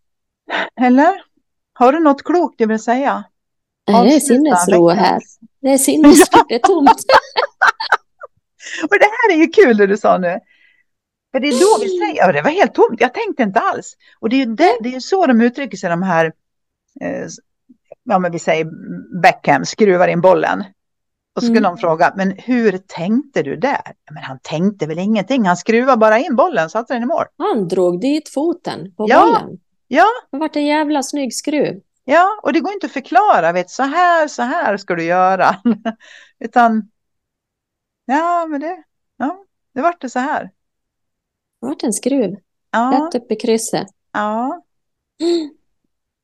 eller? 0.81 1.23
Har 1.73 1.93
du 1.93 2.01
något 2.01 2.23
klokt 2.23 2.59
du 2.59 2.67
vill 2.67 2.83
säga? 2.83 3.25
det 4.05 4.15
är 4.15 4.21
sinnesro 4.21 4.89
här. 4.89 5.21
Det 5.61 5.69
är 5.69 5.79
sinnesro, 5.89 6.45
det 6.49 6.55
är 6.55 6.59
tomt. 6.59 6.91
Och 8.83 8.99
det 8.99 9.05
här 9.05 9.37
är 9.37 9.41
ju 9.41 9.47
kul 9.47 9.77
det 9.77 9.87
du 9.87 9.97
sa 9.97 10.19
nu. 10.19 10.41
För 11.33 11.41
det 11.41 11.49
är 11.49 11.61
då 11.61 11.85
vi 11.85 11.89
säger, 11.99 12.17
ja 12.17 12.33
det 12.33 12.43
var 12.43 12.51
helt 12.51 12.75
tomt, 12.75 13.01
jag 13.01 13.15
tänkte 13.15 13.43
inte 13.43 13.61
alls. 13.61 13.97
Och 14.21 14.29
det 14.29 14.37
är 14.37 14.47
ju 14.47 14.55
det, 14.55 14.79
det 14.81 14.95
är 14.95 15.01
så 15.01 15.27
de 15.27 15.41
uttrycker 15.41 15.77
sig, 15.77 15.91
de 15.91 16.03
här, 16.03 16.25
eh, 17.01 17.27
ja 18.05 18.19
men 18.19 18.33
vi 18.33 18.39
säger 18.39 18.67
Beckham, 19.23 19.65
skruvar 19.65 20.09
in 20.09 20.21
bollen. 20.21 20.65
Och 21.35 21.43
så 21.43 21.47
skulle 21.47 21.59
Mm. 21.59 21.71
någon 21.71 21.79
fråga, 21.79 22.13
men 22.17 22.31
hur 22.39 22.79
tänkte 22.79 23.43
du 23.43 23.57
där? 23.57 23.93
Men 24.11 24.23
han 24.23 24.39
tänkte 24.43 24.87
väl 24.87 24.99
ingenting, 24.99 25.45
han 25.47 25.57
skruvar 25.57 25.97
bara 25.97 26.19
in 26.19 26.37
bollen, 26.37 26.71
satte 26.71 26.95
den 26.95 27.03
i 27.03 27.07
mål. 27.07 27.25
Han 27.37 27.69
drog 27.69 28.01
dit 28.01 28.29
foten 28.29 28.95
på 28.95 29.07
Ja, 29.09 29.21
bollen. 29.41 29.61
ja. 29.89 30.07
Det 30.31 30.39
vart 30.39 30.57
en 30.57 30.65
jävla 30.67 31.03
snygg 31.03 31.35
skruv. 31.35 31.81
Ja, 32.05 32.41
och 32.43 32.53
det 32.53 32.61
går 32.61 32.73
inte 32.73 32.87
att 32.87 32.93
förklara, 32.93 33.53
vet, 33.53 33.71
så 33.71 33.83
här, 33.83 34.29
så 34.29 34.43
här 34.43 34.77
ska 34.77 34.95
du 34.95 35.05
göra. 35.05 35.57
Utan, 36.39 36.91
ja 38.05 38.47
men 38.47 38.61
det, 38.61 38.83
ja, 39.17 39.45
det 39.75 39.81
vart 39.83 40.01
det 40.01 40.11
så 40.11 40.19
här. 40.19 40.43
Det 41.61 41.67
vart 41.67 41.83
en 41.83 41.93
skruv. 41.93 42.37
Ja, 42.71 43.07
Rätt 43.13 43.23
upp 43.23 43.31
i 43.33 43.37
krysset. 43.37 43.87
ja. 44.13 44.63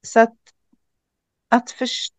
Så 0.07 0.21
att, 0.21 0.35
att 1.51 1.71
förstå 1.71 2.15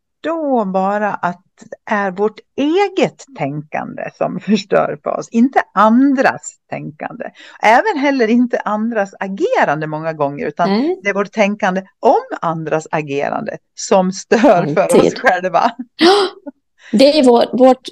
bara 0.73 1.13
att 1.13 1.41
det 1.61 1.93
är 1.93 2.11
vårt 2.11 2.39
eget 2.55 3.25
tänkande 3.37 4.09
som 4.17 4.39
förstör 4.45 4.99
för 5.03 5.19
oss, 5.19 5.29
inte 5.29 5.61
andras 5.73 6.57
tänkande. 6.69 7.25
Även 7.63 7.97
heller 7.97 8.27
inte 8.27 8.59
andras 8.59 9.13
agerande 9.19 9.87
många 9.87 10.13
gånger, 10.13 10.45
utan 10.47 10.69
Nej. 10.69 10.99
det 11.03 11.09
är 11.09 11.13
vårt 11.13 11.31
tänkande 11.31 11.81
om 11.99 12.21
andras 12.41 12.87
agerande 12.91 13.57
som 13.75 14.11
stör 14.11 14.73
för 14.75 14.85
oss 14.87 14.93
Alltid. 14.93 15.19
själva. 15.19 15.71
Det 16.91 17.19
är 17.19 17.25
vår, 17.25 17.57
vårt 17.57 17.87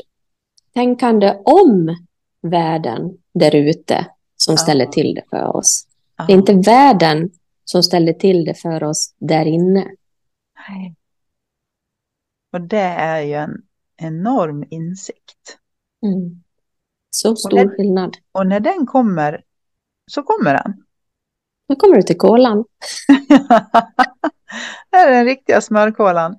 tänkande 0.74 1.36
om 1.46 1.98
världen 2.42 3.02
där 3.34 3.56
ute 3.56 4.06
som 4.38 4.52
Ja. 4.54 4.58
ställer 4.58 4.86
till 4.86 5.14
det 5.16 5.24
för 5.30 5.56
oss. 5.56 5.88
Det 6.28 6.34
är 6.34 6.38
inte 6.38 6.54
världen 6.54 7.30
som 7.66 7.84
ställer 7.84 8.14
till 8.14 8.46
det 8.46 8.54
för 8.54 8.84
oss 8.84 9.14
där 9.20 9.46
inne. 9.46 9.86
Nej. 10.70 10.96
Och 12.54 12.62
det 12.62 12.78
är 12.80 13.22
ju 13.22 13.34
en 13.34 13.62
enorm 13.98 14.64
insikt. 14.70 15.58
Mm. 16.06 16.44
Så 17.10 17.36
stor 17.36 17.78
skillnad. 17.78 18.18
Och 18.32 18.48
när 18.48 18.60
den 18.60 18.86
kommer 18.86 19.44
så 20.12 20.24
kommer 20.24 20.54
den. 20.54 20.84
Nu 21.70 21.76
kommer 21.76 21.96
du 21.96 22.02
till 22.02 22.18
kolan. 22.18 22.66
det 24.92 24.98
är 24.98 25.12
den 25.12 25.26
riktiga 25.26 25.62
smörkolan. 25.62 26.32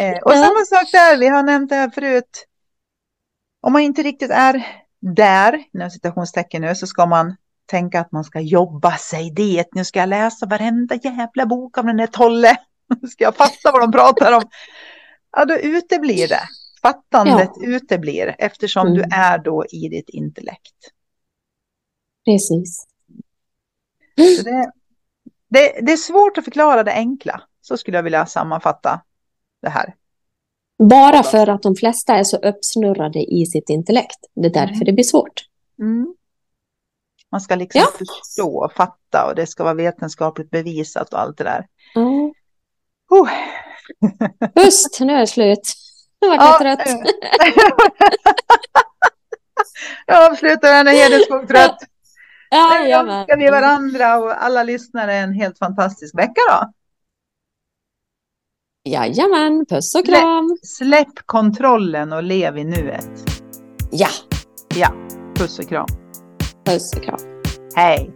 Eh, 0.00 0.18
och 0.24 0.32
Ja. 0.32 0.44
samma 0.44 0.64
sak 0.64 0.92
där, 0.92 1.18
vi 1.18 1.28
har 1.28 1.42
nämnt 1.42 1.70
det 1.70 1.76
här 1.76 1.90
förut. 1.90 2.46
Om 3.60 3.72
man 3.72 3.82
inte 3.82 4.02
riktigt 4.02 4.30
är 4.30 4.66
där, 5.00 5.64
inom 5.74 5.90
citationstecken 5.90 6.62
nu, 6.62 6.74
så 6.74 6.86
ska 6.86 7.06
man 7.06 7.36
tänka 7.66 8.00
att 8.00 8.12
man 8.12 8.24
ska 8.24 8.40
jobba 8.40 8.96
sig 8.96 9.30
dit. 9.30 9.68
Nu 9.72 9.84
ska 9.84 9.98
jag 9.98 10.08
läsa 10.08 10.46
varenda 10.46 10.94
jävla 10.94 11.46
bok 11.46 11.78
av 11.78 11.84
den 11.84 11.96
där 11.96 12.06
Tolle. 12.06 12.56
Nu 13.02 13.08
ska 13.08 13.24
jag 13.24 13.36
fatta 13.36 13.72
vad 13.72 13.80
de 13.80 13.92
pratar 13.92 14.32
om. 14.32 14.42
Ja, 15.38 15.44
då 15.44 15.54
uteblir 15.58 16.28
det. 16.28 16.40
Fattandet 16.82 17.50
uteblir 17.62 18.34
eftersom 18.38 18.86
Mm. 18.86 18.98
du 18.98 19.04
är 19.16 19.38
då 19.38 19.64
i 19.72 19.88
ditt 19.88 20.08
intellekt. 20.08 20.74
Precis. 22.24 22.86
Det, 24.16 24.70
det, 25.48 25.80
det 25.86 25.92
är 25.92 25.96
svårt 25.96 26.38
att 26.38 26.44
förklara 26.44 26.82
det 26.82 26.92
enkla. 26.92 27.42
Så 27.60 27.76
skulle 27.76 27.98
jag 27.98 28.02
vilja 28.02 28.26
sammanfatta 28.26 29.00
det 29.62 29.68
här. 29.68 29.94
Bara 30.88 31.22
för 31.22 31.46
att 31.48 31.62
de 31.62 31.74
flesta 31.76 32.14
är 32.16 32.24
så 32.24 32.36
uppsnurrade 32.36 33.18
i 33.18 33.46
sitt 33.46 33.70
intellekt. 33.70 34.18
Det 34.34 34.46
är 34.46 34.52
därför 34.52 34.74
Mm. 34.74 34.84
det 34.84 34.92
blir 34.92 35.04
svårt. 35.04 35.42
Mm. 35.80 36.14
Man 37.30 37.40
ska 37.40 37.54
liksom 37.54 37.80
Ja. 37.80 37.86
förstå 37.98 38.64
och 38.64 38.72
fatta 38.72 39.26
och 39.28 39.34
det 39.34 39.46
ska 39.46 39.64
vara 39.64 39.74
vetenskapligt 39.74 40.50
bevisat 40.50 41.12
och 41.12 41.20
allt 41.20 41.38
det 41.38 41.44
där. 41.44 41.66
Ja. 41.94 42.32
Oh. 43.10 43.28
Pust, 44.54 45.00
nu 45.00 45.12
är 45.12 45.20
det 45.20 45.26
slut. 45.26 45.72
Nu 46.20 46.28
vart 46.28 46.40
jag 46.40 46.58
trött. 46.60 46.88
Jag 50.06 50.32
avslutar 50.32 50.72
den 50.84 50.86
Hedeskog 50.86 51.48
trött. 51.48 51.78
Ja, 52.50 52.78
Nu 52.82 52.90
önskar 52.92 53.36
vi 53.36 53.50
varandra 53.50 54.18
och 54.18 54.44
alla 54.44 54.62
lyssnare 54.62 55.14
en 55.14 55.32
helt 55.32 55.58
fantastisk 55.58 56.18
vecka 56.18 56.40
då. 56.50 56.72
Jajamän, 58.90 59.66
puss 59.68 59.94
och 59.94 60.06
kram. 60.06 60.56
Släpp 60.62 61.26
kontrollen 61.26 62.12
och 62.12 62.22
lev 62.22 62.58
i 62.58 62.64
nuet. 62.64 63.10
Ja, 63.90 64.08
Ja, 64.74 64.92
puss 65.36 65.58
och 65.58 65.68
kram. 65.68 65.86
puss 66.64 66.96
och 66.96 67.02
kram. 67.04 67.42
Hej! 67.74 68.10